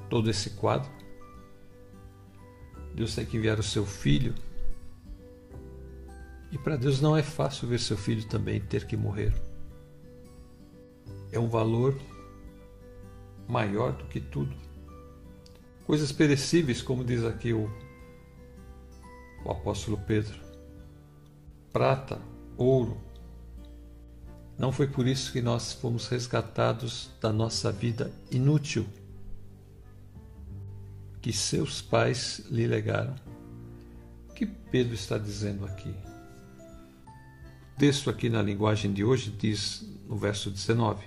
todo 0.09 0.29
esse 0.29 0.51
quadro, 0.51 0.89
Deus 2.93 3.15
tem 3.15 3.25
que 3.25 3.37
enviar 3.37 3.59
o 3.59 3.63
seu 3.63 3.85
filho. 3.85 4.33
E 6.51 6.57
para 6.57 6.77
Deus 6.77 7.01
não 7.01 7.17
é 7.17 7.23
fácil 7.23 7.67
ver 7.67 7.79
seu 7.79 7.97
filho 7.97 8.27
também 8.27 8.61
ter 8.61 8.85
que 8.85 8.95
morrer. 8.95 9.33
É 11.31 11.39
um 11.39 11.49
valor 11.49 11.99
maior 13.47 13.91
do 13.91 14.05
que 14.05 14.21
tudo. 14.21 14.55
Coisas 15.85 16.11
perecíveis, 16.11 16.81
como 16.81 17.03
diz 17.03 17.23
aqui 17.23 17.53
o 17.53 17.69
o 19.45 19.51
apóstolo 19.51 19.97
Pedro. 19.97 20.39
Prata, 21.71 22.19
ouro. 22.57 22.97
Não 24.57 24.71
foi 24.71 24.87
por 24.87 25.05
isso 25.05 25.31
que 25.31 25.41
nós 25.41 25.73
fomos 25.73 26.07
resgatados 26.07 27.11
da 27.21 27.31
nossa 27.31 27.71
vida 27.71 28.11
inútil 28.31 28.85
que 31.21 31.33
seus 31.33 31.81
pais 31.81 32.43
lhe 32.51 32.67
legaram. 32.67 33.15
O 34.29 34.33
que 34.33 34.45
Pedro 34.45 34.93
está 34.93 35.17
dizendo 35.17 35.65
aqui? 35.65 35.89
O 35.89 37.79
texto 37.79 38.09
aqui 38.09 38.29
na 38.29 38.41
linguagem 38.41 38.93
de 38.93 39.03
hoje 39.03 39.31
diz 39.31 39.83
no 40.07 40.15
verso 40.15 40.49
19: 40.49 41.03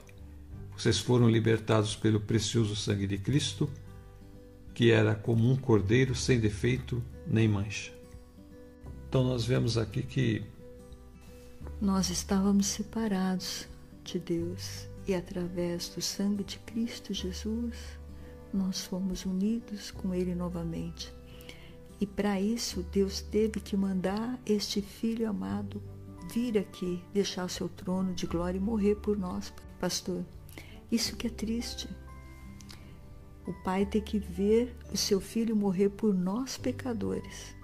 Vocês 0.77 0.99
foram 0.99 1.31
libertados 1.31 1.95
pelo 1.95 2.21
precioso 2.21 2.77
sangue 2.77 3.07
de 3.07 3.17
Cristo, 3.17 3.71
que 4.75 4.91
era 4.91 5.15
como 5.15 5.51
um 5.51 5.57
cordeiro 5.57 6.15
sem 6.15 6.39
defeito 6.39 7.03
nem 7.27 7.49
mancha. 7.49 7.98
Então 9.09 9.25
nós 9.25 9.45
vemos 9.45 9.79
aqui 9.79 10.03
que 10.03 10.45
nós 11.81 12.11
estávamos 12.11 12.67
separados 12.67 13.67
de 14.05 14.19
Deus 14.19 14.87
e 15.07 15.15
através 15.15 15.89
do 15.89 16.03
sangue 16.03 16.45
de 16.45 16.59
Cristo 16.59 17.15
Jesus 17.15 17.77
nós 18.53 18.85
fomos 18.85 19.25
unidos 19.25 19.91
com 19.91 20.15
Ele 20.15 20.35
novamente. 20.35 21.13
E 22.01 22.07
para 22.07 22.41
isso 22.41 22.83
Deus 22.93 23.21
teve 23.21 23.61
que 23.61 23.77
mandar 23.77 24.39
este 24.47 24.83
Filho 24.83 25.29
amado 25.29 25.83
vir 26.29 26.59
aqui, 26.59 27.03
deixar 27.13 27.45
o 27.45 27.49
seu 27.49 27.69
trono 27.69 28.15
de 28.15 28.27
glória 28.27 28.59
e 28.59 28.61
morrer 28.61 28.97
por 28.97 29.17
nós, 29.17 29.53
pastor. 29.81 30.25
Isso 30.91 31.17
que 31.17 31.27
é 31.27 31.31
triste. 31.31 31.89
O 33.47 33.53
Pai 33.65 33.87
tem 33.87 34.03
que 34.03 34.19
ver 34.19 34.77
o 34.93 34.97
seu 34.97 35.21
filho 35.21 35.57
morrer 35.57 35.89
por 35.89 36.15
nós 36.15 36.59
pecadores. 36.59 37.58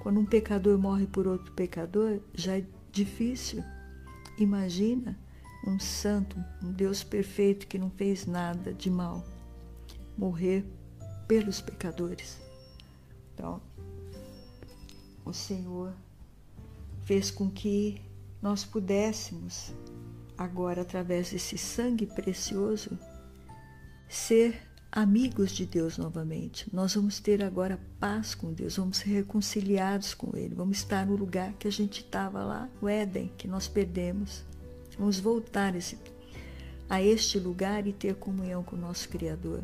Quando 0.00 0.20
um 0.20 0.24
pecador 0.24 0.78
morre 0.78 1.06
por 1.06 1.26
outro 1.26 1.52
pecador, 1.52 2.20
já 2.34 2.58
é 2.58 2.64
difícil. 2.92 3.62
Imagina 4.38 5.18
um 5.66 5.78
santo, 5.78 6.36
um 6.62 6.72
Deus 6.72 7.02
perfeito 7.02 7.66
que 7.66 7.78
não 7.78 7.90
fez 7.90 8.26
nada 8.26 8.72
de 8.72 8.90
mal, 8.90 9.24
morrer 10.16 10.64
pelos 11.26 11.60
pecadores. 11.60 12.40
Então, 13.34 13.60
o 15.24 15.32
Senhor 15.32 15.92
fez 17.04 17.30
com 17.30 17.50
que 17.50 18.00
nós 18.40 18.64
pudéssemos, 18.64 19.74
agora 20.36 20.82
através 20.82 21.32
desse 21.32 21.58
sangue 21.58 22.06
precioso, 22.06 22.98
ser 24.08 24.67
amigos 24.90 25.52
de 25.52 25.66
Deus 25.66 25.98
novamente. 25.98 26.66
Nós 26.72 26.94
vamos 26.94 27.20
ter 27.20 27.42
agora 27.42 27.78
paz 28.00 28.34
com 28.34 28.52
Deus, 28.52 28.76
vamos 28.76 28.98
ser 28.98 29.10
reconciliados 29.10 30.14
com 30.14 30.36
Ele, 30.36 30.54
vamos 30.54 30.78
estar 30.78 31.06
no 31.06 31.16
lugar 31.16 31.52
que 31.54 31.68
a 31.68 31.72
gente 31.72 32.00
estava 32.00 32.42
lá, 32.42 32.68
o 32.80 32.88
Éden, 32.88 33.30
que 33.36 33.46
nós 33.46 33.68
perdemos. 33.68 34.44
Vamos 34.98 35.20
voltar 35.20 35.76
esse, 35.76 35.98
a 36.88 37.02
este 37.02 37.38
lugar 37.38 37.86
e 37.86 37.92
ter 37.92 38.14
comunhão 38.16 38.62
com 38.62 38.76
o 38.76 38.78
nosso 38.78 39.08
Criador. 39.08 39.62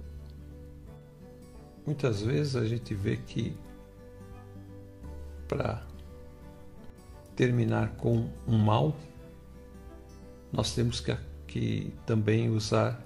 Muitas 1.84 2.22
vezes 2.22 2.56
a 2.56 2.64
gente 2.64 2.94
vê 2.94 3.16
que 3.16 3.54
para 5.48 5.82
terminar 7.36 7.96
com 7.96 8.28
um 8.46 8.56
mal, 8.56 8.96
nós 10.52 10.74
temos 10.74 11.00
que, 11.00 11.16
que 11.46 11.92
também 12.06 12.48
usar 12.48 13.02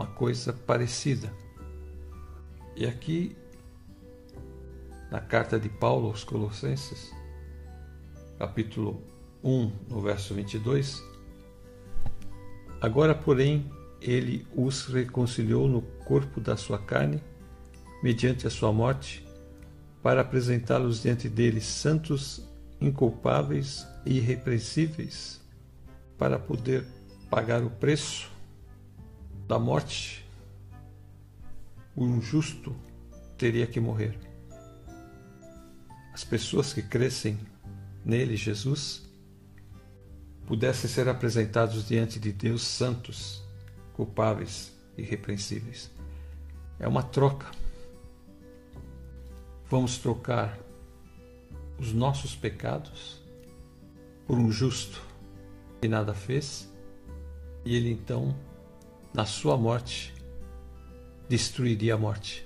uma 0.00 0.06
coisa 0.06 0.54
parecida. 0.54 1.30
E 2.74 2.86
aqui, 2.86 3.36
na 5.10 5.20
carta 5.20 5.60
de 5.60 5.68
Paulo 5.68 6.08
aos 6.08 6.24
Colossenses, 6.24 7.12
capítulo 8.38 9.02
1, 9.44 9.70
no 9.90 10.00
verso 10.00 10.32
22, 10.32 11.04
agora, 12.80 13.14
porém, 13.14 13.70
ele 14.00 14.46
os 14.56 14.86
reconciliou 14.86 15.68
no 15.68 15.82
corpo 15.82 16.40
da 16.40 16.56
sua 16.56 16.78
carne, 16.78 17.22
mediante 18.02 18.46
a 18.46 18.50
sua 18.50 18.72
morte, 18.72 19.22
para 20.02 20.22
apresentá-los 20.22 21.02
diante 21.02 21.28
dele 21.28 21.60
santos, 21.60 22.42
inculpáveis 22.80 23.86
e 24.06 24.16
irrepreensíveis, 24.16 25.42
para 26.16 26.38
poder 26.38 26.86
pagar 27.28 27.62
o 27.62 27.68
preço 27.68 28.29
da 29.50 29.58
morte, 29.58 30.24
o 31.96 32.04
injusto 32.04 32.72
teria 33.36 33.66
que 33.66 33.80
morrer. 33.80 34.16
As 36.14 36.22
pessoas 36.22 36.72
que 36.72 36.80
crescem 36.80 37.36
nele, 38.04 38.36
Jesus, 38.36 39.02
pudessem 40.46 40.88
ser 40.88 41.08
apresentados 41.08 41.88
diante 41.88 42.20
de 42.20 42.30
Deus 42.30 42.62
santos, 42.62 43.42
culpáveis, 43.92 44.72
irrepreensíveis. 44.96 45.90
É 46.78 46.86
uma 46.86 47.02
troca. 47.02 47.50
Vamos 49.68 49.98
trocar 49.98 50.56
os 51.76 51.92
nossos 51.92 52.36
pecados 52.36 53.20
por 54.28 54.38
um 54.38 54.52
justo 54.52 55.02
que 55.80 55.88
nada 55.88 56.14
fez, 56.14 56.72
e 57.64 57.74
ele 57.74 57.90
então, 57.90 58.32
na 59.12 59.24
sua 59.26 59.56
morte, 59.56 60.14
destruiria 61.28 61.94
a 61.94 61.98
morte. 61.98 62.44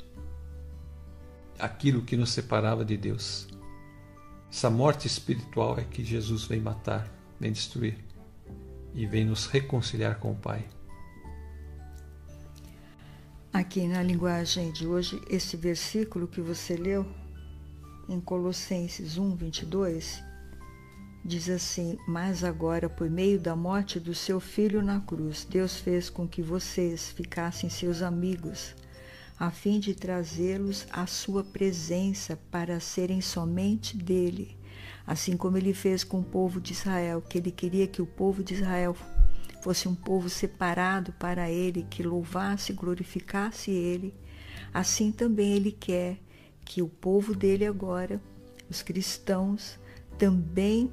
Aquilo 1.59 2.03
que 2.03 2.17
nos 2.17 2.31
separava 2.31 2.85
de 2.85 2.97
Deus. 2.97 3.47
Essa 4.51 4.71
morte 4.71 5.07
espiritual 5.07 5.79
é 5.79 5.85
que 5.85 6.05
Jesus 6.05 6.45
vem 6.45 6.61
matar, 6.61 7.09
vem 7.41 7.53
destruir 7.53 7.99
e 8.95 9.07
vem 9.07 9.25
nos 9.25 9.47
reconciliar 9.47 10.19
com 10.19 10.33
o 10.33 10.37
Pai. 10.37 10.65
Aqui 13.53 13.87
na 13.87 14.03
linguagem 14.03 14.73
de 14.73 14.87
hoje, 14.87 15.21
esse 15.29 15.57
versículo 15.57 16.27
que 16.27 16.41
você 16.41 16.77
leu, 16.77 17.07
em 18.09 18.21
Colossenses 18.21 19.17
1, 19.17 19.37
22, 19.37 20.23
diz 21.25 21.49
assim: 21.49 21.99
Mas 22.07 22.45
agora, 22.45 22.89
por 22.89 23.09
meio 23.09 23.41
da 23.41 23.57
morte 23.57 23.99
do 23.99 24.15
seu 24.15 24.39
filho 24.39 24.83
na 24.83 25.01
cruz, 25.01 25.47
Deus 25.49 25.77
fez 25.77 26.11
com 26.11 26.29
que 26.29 26.43
vocês 26.43 27.11
ficassem 27.11 27.71
seus 27.71 28.03
amigos, 28.03 28.75
a 29.39 29.51
fim 29.51 29.81
de 29.81 29.95
trazê-los 29.95 30.87
à 30.91 31.07
sua 31.07 31.43
presença 31.43 32.39
para 32.51 32.79
serem 32.79 33.21
somente 33.21 33.97
dele, 33.97 34.57
assim 35.07 35.37
como 35.37 35.57
ele 35.57 35.73
fez 35.73 36.05
com 36.05 36.21
o 36.21 36.25
povo 36.25 36.61
de 36.61 36.73
Israel, 36.73 37.23
que 37.23 37.39
ele 37.39 37.51
queria 37.51 37.87
que 37.87 38.03
o 38.03 38.07
povo 38.07 38.45
de 38.45 38.55
Israel 38.55 38.95
fosse 39.63 39.89
um 39.89 39.95
povo 39.95 40.29
separado 40.29 41.13
para 41.15 41.51
ele, 41.51 41.87
que 41.89 42.03
louvasse 42.03 42.71
e 42.71 42.75
glorificasse 42.75 43.71
ele. 43.71 44.15
Assim 44.75 45.11
também 45.11 45.55
ele 45.55 45.73
quer 45.73 46.19
que 46.65 46.83
o 46.83 46.89
povo 46.89 47.35
dele 47.35 47.65
agora, 47.65 48.21
os 48.69 48.83
cristãos, 48.83 49.79
também 50.19 50.91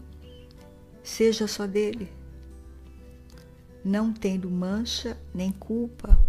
seja 1.03 1.47
só 1.47 1.65
dele, 1.65 2.11
não 3.83 4.13
tendo 4.13 4.49
mancha 4.49 5.17
nem 5.33 5.51
culpa. 5.51 6.19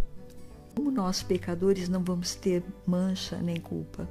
Como 0.74 0.90
nós 0.90 1.22
pecadores 1.22 1.88
não 1.88 2.02
vamos 2.02 2.34
ter 2.34 2.64
mancha 2.86 3.36
nem 3.36 3.60
culpa 3.60 4.08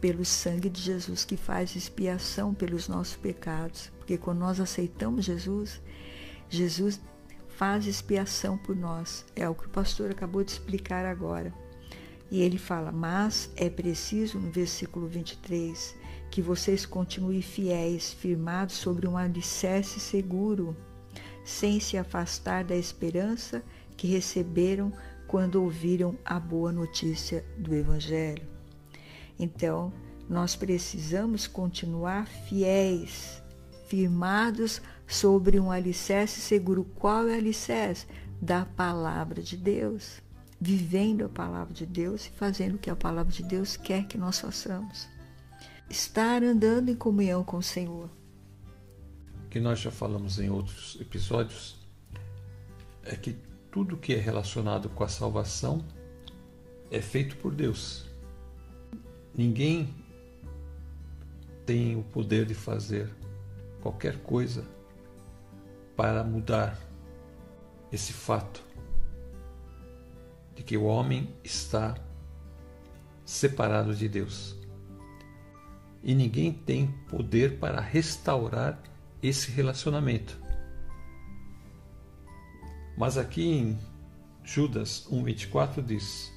pelo 0.00 0.24
sangue 0.24 0.68
de 0.68 0.80
Jesus 0.80 1.24
que 1.24 1.36
faz 1.36 1.74
expiação 1.74 2.52
pelos 2.52 2.88
nossos 2.88 3.16
pecados, 3.16 3.90
porque 3.96 4.18
quando 4.18 4.38
nós 4.38 4.60
aceitamos 4.60 5.24
Jesus, 5.24 5.80
Jesus 6.48 7.00
faz 7.56 7.86
expiação 7.86 8.58
por 8.58 8.76
nós. 8.76 9.24
É 9.34 9.48
o 9.48 9.54
que 9.54 9.66
o 9.66 9.70
pastor 9.70 10.10
acabou 10.10 10.44
de 10.44 10.52
explicar 10.52 11.04
agora. 11.06 11.52
E 12.30 12.42
ele 12.42 12.58
fala: 12.58 12.92
Mas 12.92 13.50
é 13.56 13.70
preciso, 13.70 14.38
no 14.38 14.50
versículo 14.50 15.06
23, 15.06 15.96
que 16.34 16.42
vocês 16.42 16.84
continuem 16.84 17.40
fiéis, 17.40 18.12
firmados 18.12 18.74
sobre 18.74 19.06
um 19.06 19.16
alicerce 19.16 20.00
seguro, 20.00 20.76
sem 21.44 21.78
se 21.78 21.96
afastar 21.96 22.64
da 22.64 22.74
esperança 22.74 23.62
que 23.96 24.08
receberam 24.08 24.92
quando 25.28 25.62
ouviram 25.62 26.18
a 26.24 26.40
boa 26.40 26.72
notícia 26.72 27.44
do 27.56 27.72
Evangelho. 27.72 28.42
Então, 29.38 29.92
nós 30.28 30.56
precisamos 30.56 31.46
continuar 31.46 32.26
fiéis, 32.26 33.40
firmados 33.86 34.82
sobre 35.06 35.60
um 35.60 35.70
alicerce 35.70 36.40
seguro. 36.40 36.82
Qual 36.96 37.28
é 37.28 37.34
o 37.34 37.38
alicerce? 37.38 38.06
Da 38.42 38.64
palavra 38.64 39.40
de 39.40 39.56
Deus. 39.56 40.20
Vivendo 40.60 41.26
a 41.26 41.28
palavra 41.28 41.72
de 41.72 41.86
Deus 41.86 42.26
e 42.26 42.30
fazendo 42.30 42.74
o 42.74 42.78
que 42.78 42.90
a 42.90 42.96
palavra 42.96 43.32
de 43.32 43.44
Deus 43.44 43.76
quer 43.76 44.08
que 44.08 44.18
nós 44.18 44.40
façamos. 44.40 45.13
Estar 45.88 46.42
andando 46.42 46.88
em 46.90 46.96
comunhão 46.96 47.44
com 47.44 47.58
o 47.58 47.62
Senhor. 47.62 48.10
Que 49.50 49.60
nós 49.60 49.78
já 49.78 49.90
falamos 49.90 50.38
em 50.38 50.50
outros 50.50 50.98
episódios 51.00 51.76
é 53.04 53.14
que 53.14 53.36
tudo 53.70 53.96
que 53.96 54.14
é 54.14 54.18
relacionado 54.18 54.88
com 54.88 55.04
a 55.04 55.08
salvação 55.08 55.84
é 56.90 57.00
feito 57.00 57.36
por 57.36 57.54
Deus. 57.54 58.06
Ninguém 59.34 59.94
tem 61.66 61.96
o 61.96 62.02
poder 62.02 62.46
de 62.46 62.54
fazer 62.54 63.10
qualquer 63.80 64.18
coisa 64.18 64.64
para 65.96 66.24
mudar 66.24 66.78
esse 67.92 68.12
fato 68.12 68.62
de 70.54 70.62
que 70.62 70.76
o 70.76 70.84
homem 70.84 71.34
está 71.42 71.94
separado 73.24 73.94
de 73.94 74.08
Deus. 74.08 74.56
E 76.04 76.14
ninguém 76.14 76.52
tem 76.52 76.88
poder 77.08 77.58
para 77.58 77.80
restaurar 77.80 78.78
esse 79.22 79.50
relacionamento. 79.50 80.38
Mas 82.94 83.16
aqui 83.16 83.42
em 83.42 83.78
Judas 84.44 85.08
1,24 85.10 85.82
diz: 85.82 86.30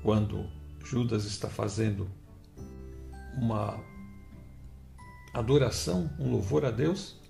quando 0.00 0.48
Judas 0.84 1.24
está 1.24 1.50
fazendo 1.50 2.08
uma 3.34 3.82
adoração, 5.34 6.08
um 6.20 6.30
louvor 6.30 6.64
a 6.64 6.70
Deus 6.70 7.20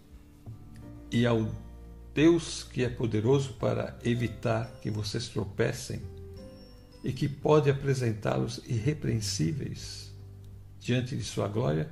e 1.11 1.25
ao 1.25 1.49
Deus 2.13 2.63
que 2.63 2.85
é 2.85 2.91
poderoso 2.91 3.55
para 3.55 3.99
evitar 4.05 4.71
que 4.83 4.91
vocês 4.91 5.29
tropecem 5.29 6.03
e 7.03 7.11
que 7.11 7.27
pode 7.27 7.71
apresentá-los 7.71 8.61
irrepreensíveis 8.67 10.06
diante 10.87 11.17
de 11.17 11.25
Sua 11.25 11.49
glória 11.49 11.91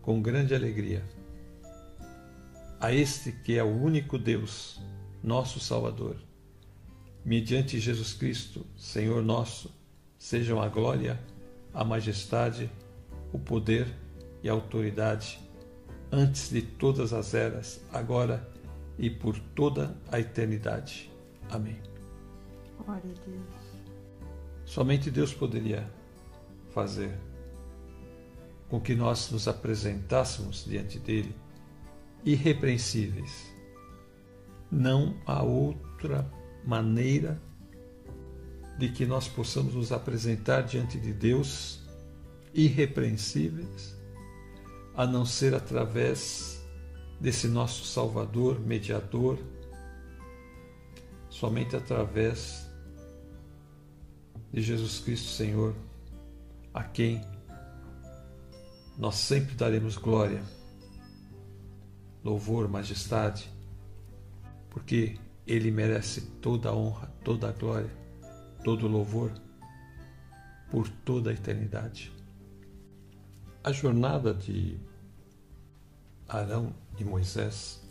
com 0.00 0.22
grande 0.22 0.54
alegria. 0.54 1.04
A 2.80 2.90
este 2.90 3.30
que 3.30 3.58
é 3.58 3.62
o 3.62 3.66
único 3.66 4.18
Deus, 4.18 4.80
nosso 5.22 5.60
Salvador, 5.60 6.16
mediante 7.22 7.78
Jesus 7.78 8.14
Cristo, 8.14 8.64
Senhor 8.74 9.22
nosso, 9.22 9.70
sejam 10.18 10.62
a 10.62 10.68
glória, 10.68 11.20
a 11.74 11.84
majestade, 11.84 12.70
o 13.34 13.38
poder 13.38 13.86
e 14.42 14.48
autoridade 14.48 15.38
antes 16.10 16.48
de 16.48 16.62
todas 16.62 17.12
as 17.12 17.34
eras, 17.34 17.82
agora 17.92 18.48
e 18.98 19.10
por 19.10 19.38
toda 19.54 19.94
a 20.10 20.18
eternidade. 20.18 21.12
Amém. 21.50 21.76
Glória 22.82 23.10
a 23.10 23.28
Deus. 23.28 23.84
Somente 24.64 25.10
Deus 25.10 25.34
poderia 25.34 25.86
fazer 26.70 27.12
com 28.68 28.80
que 28.80 28.94
nós 28.94 29.30
nos 29.30 29.46
apresentássemos 29.46 30.64
diante 30.64 30.98
dele 30.98 31.34
irrepreensíveis. 32.24 33.54
Não 34.70 35.16
há 35.24 35.42
outra 35.42 36.30
maneira 36.64 37.40
de 38.78 38.88
que 38.90 39.06
nós 39.06 39.28
possamos 39.28 39.74
nos 39.74 39.92
apresentar 39.92 40.62
diante 40.62 40.98
de 40.98 41.12
Deus 41.12 41.80
irrepreensíveis 42.52 43.96
a 44.94 45.06
não 45.06 45.24
ser 45.24 45.54
através 45.54 46.66
desse 47.20 47.46
nosso 47.48 47.84
Salvador, 47.84 48.60
mediador, 48.60 49.38
somente 51.28 51.76
através 51.76 52.66
de 54.52 54.62
Jesus 54.62 55.00
Cristo, 55.00 55.28
Senhor, 55.28 55.74
a 56.72 56.82
quem 56.82 57.20
nós 58.98 59.16
sempre 59.16 59.54
daremos 59.54 59.96
glória, 59.96 60.42
louvor, 62.24 62.68
majestade, 62.68 63.50
porque 64.70 65.18
Ele 65.46 65.70
merece 65.70 66.22
toda 66.40 66.70
a 66.70 66.74
honra, 66.74 67.12
toda 67.22 67.48
a 67.48 67.52
glória, 67.52 67.90
todo 68.64 68.86
o 68.86 68.88
louvor 68.88 69.30
por 70.70 70.88
toda 70.88 71.30
a 71.30 71.34
eternidade. 71.34 72.12
A 73.62 73.70
jornada 73.70 74.32
de 74.32 74.78
Arão 76.28 76.72
e 76.98 77.04
Moisés 77.04 77.82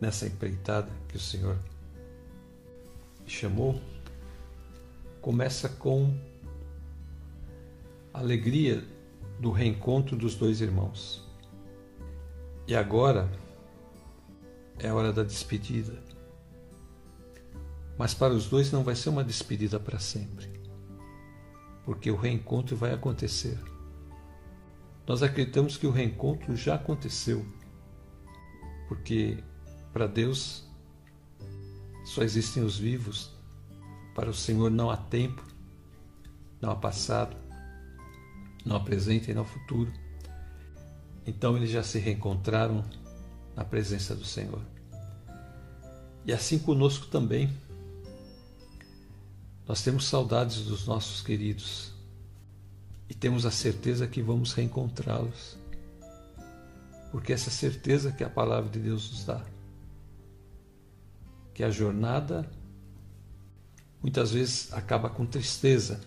nessa 0.00 0.26
empreitada 0.26 0.90
que 1.08 1.16
o 1.16 1.20
Senhor 1.20 1.58
chamou 3.26 3.80
começa 5.20 5.68
com 5.68 6.16
alegria 8.14 8.82
do 9.38 9.50
reencontro 9.50 10.16
dos 10.16 10.34
dois 10.34 10.60
irmãos. 10.60 11.24
E 12.66 12.74
agora 12.74 13.30
é 14.78 14.88
a 14.88 14.94
hora 14.94 15.12
da 15.12 15.22
despedida. 15.22 16.02
Mas 17.98 18.12
para 18.12 18.34
os 18.34 18.46
dois 18.46 18.70
não 18.70 18.84
vai 18.84 18.94
ser 18.94 19.08
uma 19.08 19.24
despedida 19.24 19.80
para 19.80 19.98
sempre, 19.98 20.50
porque 21.84 22.10
o 22.10 22.16
reencontro 22.16 22.76
vai 22.76 22.92
acontecer. 22.92 23.58
Nós 25.06 25.22
acreditamos 25.22 25.76
que 25.76 25.86
o 25.86 25.90
reencontro 25.90 26.54
já 26.56 26.74
aconteceu, 26.74 27.46
porque 28.88 29.42
para 29.92 30.06
Deus 30.06 30.68
só 32.04 32.22
existem 32.22 32.62
os 32.62 32.78
vivos, 32.78 33.32
para 34.14 34.28
o 34.28 34.34
Senhor 34.34 34.70
não 34.70 34.90
há 34.90 34.96
tempo, 34.96 35.42
não 36.60 36.70
há 36.70 36.76
passado, 36.76 37.36
há 38.74 38.80
presente 38.80 39.30
e 39.30 39.38
há 39.38 39.44
futuro. 39.44 39.92
Então 41.26 41.56
eles 41.56 41.70
já 41.70 41.82
se 41.82 41.98
reencontraram 41.98 42.84
na 43.54 43.64
presença 43.64 44.14
do 44.14 44.24
Senhor. 44.24 44.62
E 46.24 46.32
assim 46.32 46.58
conosco 46.58 47.06
também. 47.06 47.52
Nós 49.66 49.82
temos 49.82 50.06
saudades 50.06 50.64
dos 50.64 50.86
nossos 50.86 51.20
queridos 51.20 51.92
e 53.08 53.14
temos 53.14 53.46
a 53.46 53.50
certeza 53.50 54.06
que 54.06 54.22
vamos 54.22 54.52
reencontrá-los. 54.52 55.56
Porque 57.10 57.32
essa 57.32 57.50
certeza 57.50 58.12
que 58.12 58.24
a 58.24 58.30
palavra 58.30 58.70
de 58.70 58.78
Deus 58.78 59.10
nos 59.10 59.24
dá. 59.24 59.44
Que 61.54 61.64
a 61.64 61.70
jornada 61.70 62.48
muitas 64.02 64.32
vezes 64.32 64.72
acaba 64.72 65.08
com 65.08 65.24
tristeza, 65.26 66.00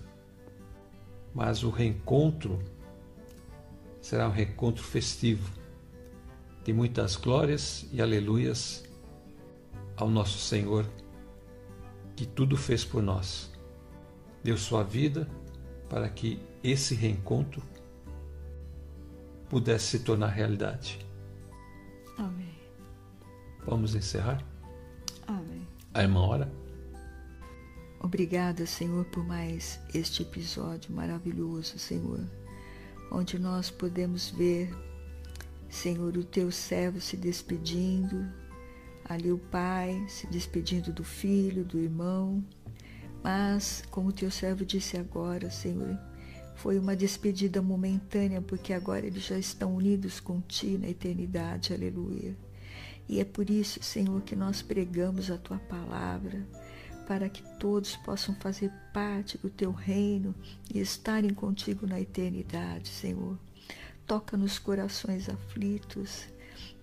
mas 1.33 1.63
o 1.63 1.69
reencontro 1.69 2.59
será 4.01 4.27
um 4.27 4.31
reencontro 4.31 4.83
festivo, 4.83 5.51
de 6.63 6.73
muitas 6.73 7.15
glórias 7.15 7.85
e 7.91 8.01
aleluias 8.01 8.83
ao 9.95 10.09
nosso 10.09 10.37
Senhor, 10.37 10.85
que 12.15 12.25
tudo 12.25 12.57
fez 12.57 12.83
por 12.83 13.01
nós. 13.01 13.51
Deu 14.43 14.57
sua 14.57 14.83
vida 14.83 15.27
para 15.89 16.09
que 16.09 16.41
esse 16.63 16.95
reencontro 16.95 17.61
pudesse 19.49 19.97
se 19.97 19.99
tornar 19.99 20.27
realidade. 20.27 20.99
Amém. 22.17 22.55
Vamos 23.65 23.95
encerrar? 23.95 24.43
Amém. 25.27 25.67
A 25.93 26.03
irmã 26.03 26.21
ora. 26.21 26.68
Obrigada, 28.01 28.65
Senhor, 28.65 29.03
por 29.05 29.27
mais 29.27 29.77
este 29.93 30.21
episódio 30.21 30.93
maravilhoso, 30.93 31.77
Senhor, 31.77 32.21
onde 33.11 33.37
nós 33.37 33.69
podemos 33.69 34.29
ver, 34.29 34.73
Senhor, 35.69 36.15
o 36.15 36.23
teu 36.23 36.49
servo 36.49 37.01
se 37.01 37.17
despedindo, 37.17 38.25
ali 39.03 39.33
o 39.33 39.37
pai 39.37 40.05
se 40.07 40.25
despedindo 40.27 40.93
do 40.93 41.03
filho, 41.03 41.65
do 41.65 41.77
irmão, 41.77 42.41
mas, 43.21 43.83
como 43.91 44.09
o 44.09 44.13
teu 44.13 44.31
servo 44.31 44.65
disse 44.65 44.95
agora, 44.95 45.51
Senhor, 45.51 45.99
foi 46.55 46.79
uma 46.79 46.95
despedida 46.95 47.61
momentânea, 47.61 48.41
porque 48.41 48.71
agora 48.71 49.05
eles 49.05 49.23
já 49.23 49.37
estão 49.37 49.75
unidos 49.75 50.21
com 50.21 50.39
Ti 50.39 50.77
na 50.77 50.87
eternidade, 50.87 51.73
aleluia. 51.73 52.33
E 53.09 53.19
é 53.19 53.25
por 53.25 53.49
isso, 53.49 53.83
Senhor, 53.83 54.21
que 54.21 54.37
nós 54.37 54.61
pregamos 54.61 55.29
a 55.29 55.37
Tua 55.37 55.57
palavra, 55.57 56.47
para 57.09 57.27
que 57.27 57.41
todos 57.57 57.95
possam 57.97 58.35
fazer 58.35 58.71
parte 58.93 59.35
do 59.39 59.49
Teu 59.49 59.71
reino 59.71 60.35
e 60.71 60.79
estarem 60.79 61.33
contigo 61.33 61.87
na 61.87 61.99
eternidade, 61.99 62.87
Senhor. 62.87 63.35
Toca 64.05 64.37
nos 64.37 64.59
corações 64.59 65.27
aflitos, 65.27 66.27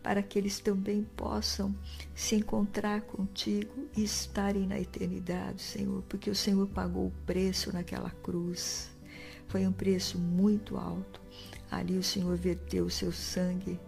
para 0.03 0.25
que 0.25 0.37
eles 0.37 0.59
também 0.59 1.05
possam 1.17 1.73
se 2.13 2.35
encontrar 2.35 3.03
contigo 3.03 3.87
e 3.97 4.03
estarem 4.03 4.67
na 4.67 4.81
eternidade, 4.81 5.63
Senhor, 5.63 6.03
porque 6.09 6.29
o 6.29 6.35
Senhor 6.35 6.67
pagou 6.67 7.07
o 7.07 7.25
preço 7.25 7.73
naquela 7.73 8.11
cruz. 8.11 8.91
Foi 9.47 9.65
um 9.65 9.73
preço 9.73 10.19
muito 10.19 10.77
alto. 10.77 11.21
Ali 11.71 11.97
o 11.97 12.03
Senhor 12.03 12.37
verteu 12.37 12.87
o 12.87 12.91
seu 12.91 13.13
sangue 13.13 13.79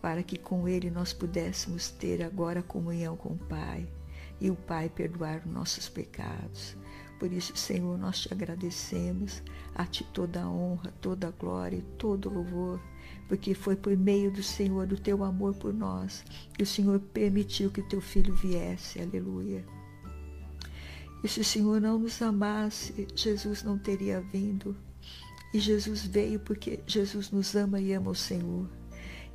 para 0.00 0.22
que 0.22 0.38
com 0.38 0.66
ele 0.66 0.90
nós 0.90 1.12
pudéssemos 1.12 1.90
ter 1.90 2.22
agora 2.22 2.62
comunhão 2.62 3.18
com 3.18 3.34
o 3.34 3.38
Pai 3.38 3.86
e 4.44 4.50
o 4.50 4.54
Pai 4.54 4.88
perdoar 4.88 5.42
os 5.44 5.52
nossos 5.52 5.88
pecados. 5.88 6.76
Por 7.18 7.32
isso, 7.32 7.56
Senhor, 7.56 7.98
nós 7.98 8.20
te 8.20 8.32
agradecemos, 8.32 9.42
a 9.74 9.86
Ti 9.86 10.04
toda 10.12 10.42
a 10.42 10.48
honra, 10.48 10.92
toda 11.00 11.28
a 11.28 11.30
glória 11.30 11.78
e 11.78 11.82
todo 11.96 12.28
o 12.28 12.34
louvor 12.34 12.80
porque 13.28 13.54
foi 13.54 13.76
por 13.76 13.96
meio 13.96 14.30
do 14.30 14.42
Senhor, 14.42 14.86
do 14.86 14.98
teu 14.98 15.24
amor 15.24 15.54
por 15.54 15.72
nós, 15.72 16.24
que 16.52 16.62
o 16.62 16.66
Senhor 16.66 17.00
permitiu 17.00 17.70
que 17.70 17.80
o 17.80 17.88
teu 17.88 18.00
filho 18.00 18.34
viesse. 18.34 19.00
Aleluia. 19.00 19.64
E 21.22 21.28
se 21.28 21.40
o 21.40 21.44
Senhor 21.44 21.80
não 21.80 21.98
nos 21.98 22.20
amasse, 22.20 23.08
Jesus 23.14 23.62
não 23.62 23.78
teria 23.78 24.20
vindo. 24.20 24.76
E 25.54 25.58
Jesus 25.58 26.04
veio 26.04 26.38
porque 26.40 26.80
Jesus 26.86 27.30
nos 27.30 27.54
ama 27.54 27.80
e 27.80 27.92
ama 27.92 28.10
o 28.10 28.14
Senhor. 28.14 28.68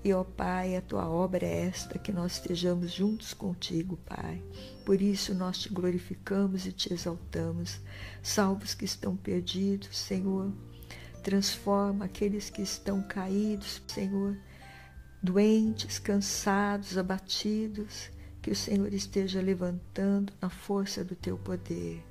E, 0.04 0.14
ó 0.14 0.24
Pai, 0.24 0.76
a 0.76 0.82
tua 0.82 1.10
obra 1.10 1.46
é 1.46 1.66
esta, 1.66 2.00
que 2.00 2.12
nós 2.12 2.34
estejamos 2.34 2.92
juntos 2.92 3.34
contigo, 3.34 3.98
Pai. 4.06 4.42
Por 4.86 5.02
isso 5.02 5.34
nós 5.34 5.58
te 5.58 5.70
glorificamos 5.70 6.66
e 6.66 6.72
te 6.72 6.94
exaltamos. 6.94 7.82
Salvos 8.24 8.74
que 8.74 8.86
estão 8.86 9.16
perdidos, 9.16 9.98
Senhor, 9.98 10.54
Transforma 11.24 12.06
aqueles 12.06 12.50
que 12.50 12.62
estão 12.62 13.02
caídos, 13.02 13.82
Senhor, 13.88 14.38
doentes, 15.22 16.00
cansados, 16.00 16.98
abatidos, 16.98 18.10
que 18.42 18.50
o 18.50 18.56
Senhor 18.56 18.94
esteja 18.94 19.42
levantando 19.42 20.32
na 20.42 20.50
força 20.50 21.04
do 21.04 21.16
teu 21.16 21.38
poder, 21.38 22.02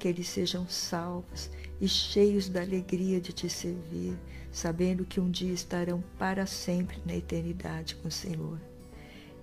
que 0.00 0.08
eles 0.08 0.28
sejam 0.28 0.68
salvos 0.68 1.48
e 1.80 1.86
cheios 1.86 2.48
da 2.48 2.60
alegria 2.60 3.20
de 3.20 3.32
te 3.32 3.48
servir, 3.48 4.18
sabendo 4.52 5.04
que 5.04 5.20
um 5.20 5.30
dia 5.30 5.52
estarão 5.52 6.02
para 6.18 6.46
sempre 6.46 6.98
na 7.04 7.14
eternidade 7.14 7.94
com 7.96 8.08
o 8.08 8.12
Senhor. 8.12 8.58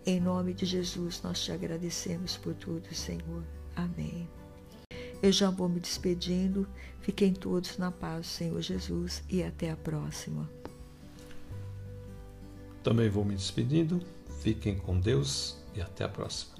Em 0.05 0.19
nome 0.19 0.53
de 0.53 0.65
Jesus, 0.65 1.21
nós 1.21 1.43
te 1.43 1.51
agradecemos 1.51 2.37
por 2.37 2.53
tudo, 2.53 2.93
Senhor. 2.93 3.43
Amém. 3.75 4.27
Eu 5.21 5.31
já 5.31 5.49
vou 5.49 5.67
me 5.67 5.79
despedindo. 5.79 6.67
Fiquem 7.01 7.33
todos 7.33 7.77
na 7.77 7.91
paz 7.91 8.27
Senhor 8.27 8.61
Jesus 8.61 9.23
e 9.29 9.43
até 9.43 9.71
a 9.71 9.75
próxima. 9.75 10.49
Também 12.83 13.09
vou 13.09 13.25
me 13.25 13.35
despedindo. 13.35 14.01
Fiquem 14.41 14.77
com 14.77 14.99
Deus 14.99 15.57
e 15.75 15.81
até 15.81 16.05
a 16.05 16.09
próxima. 16.09 16.55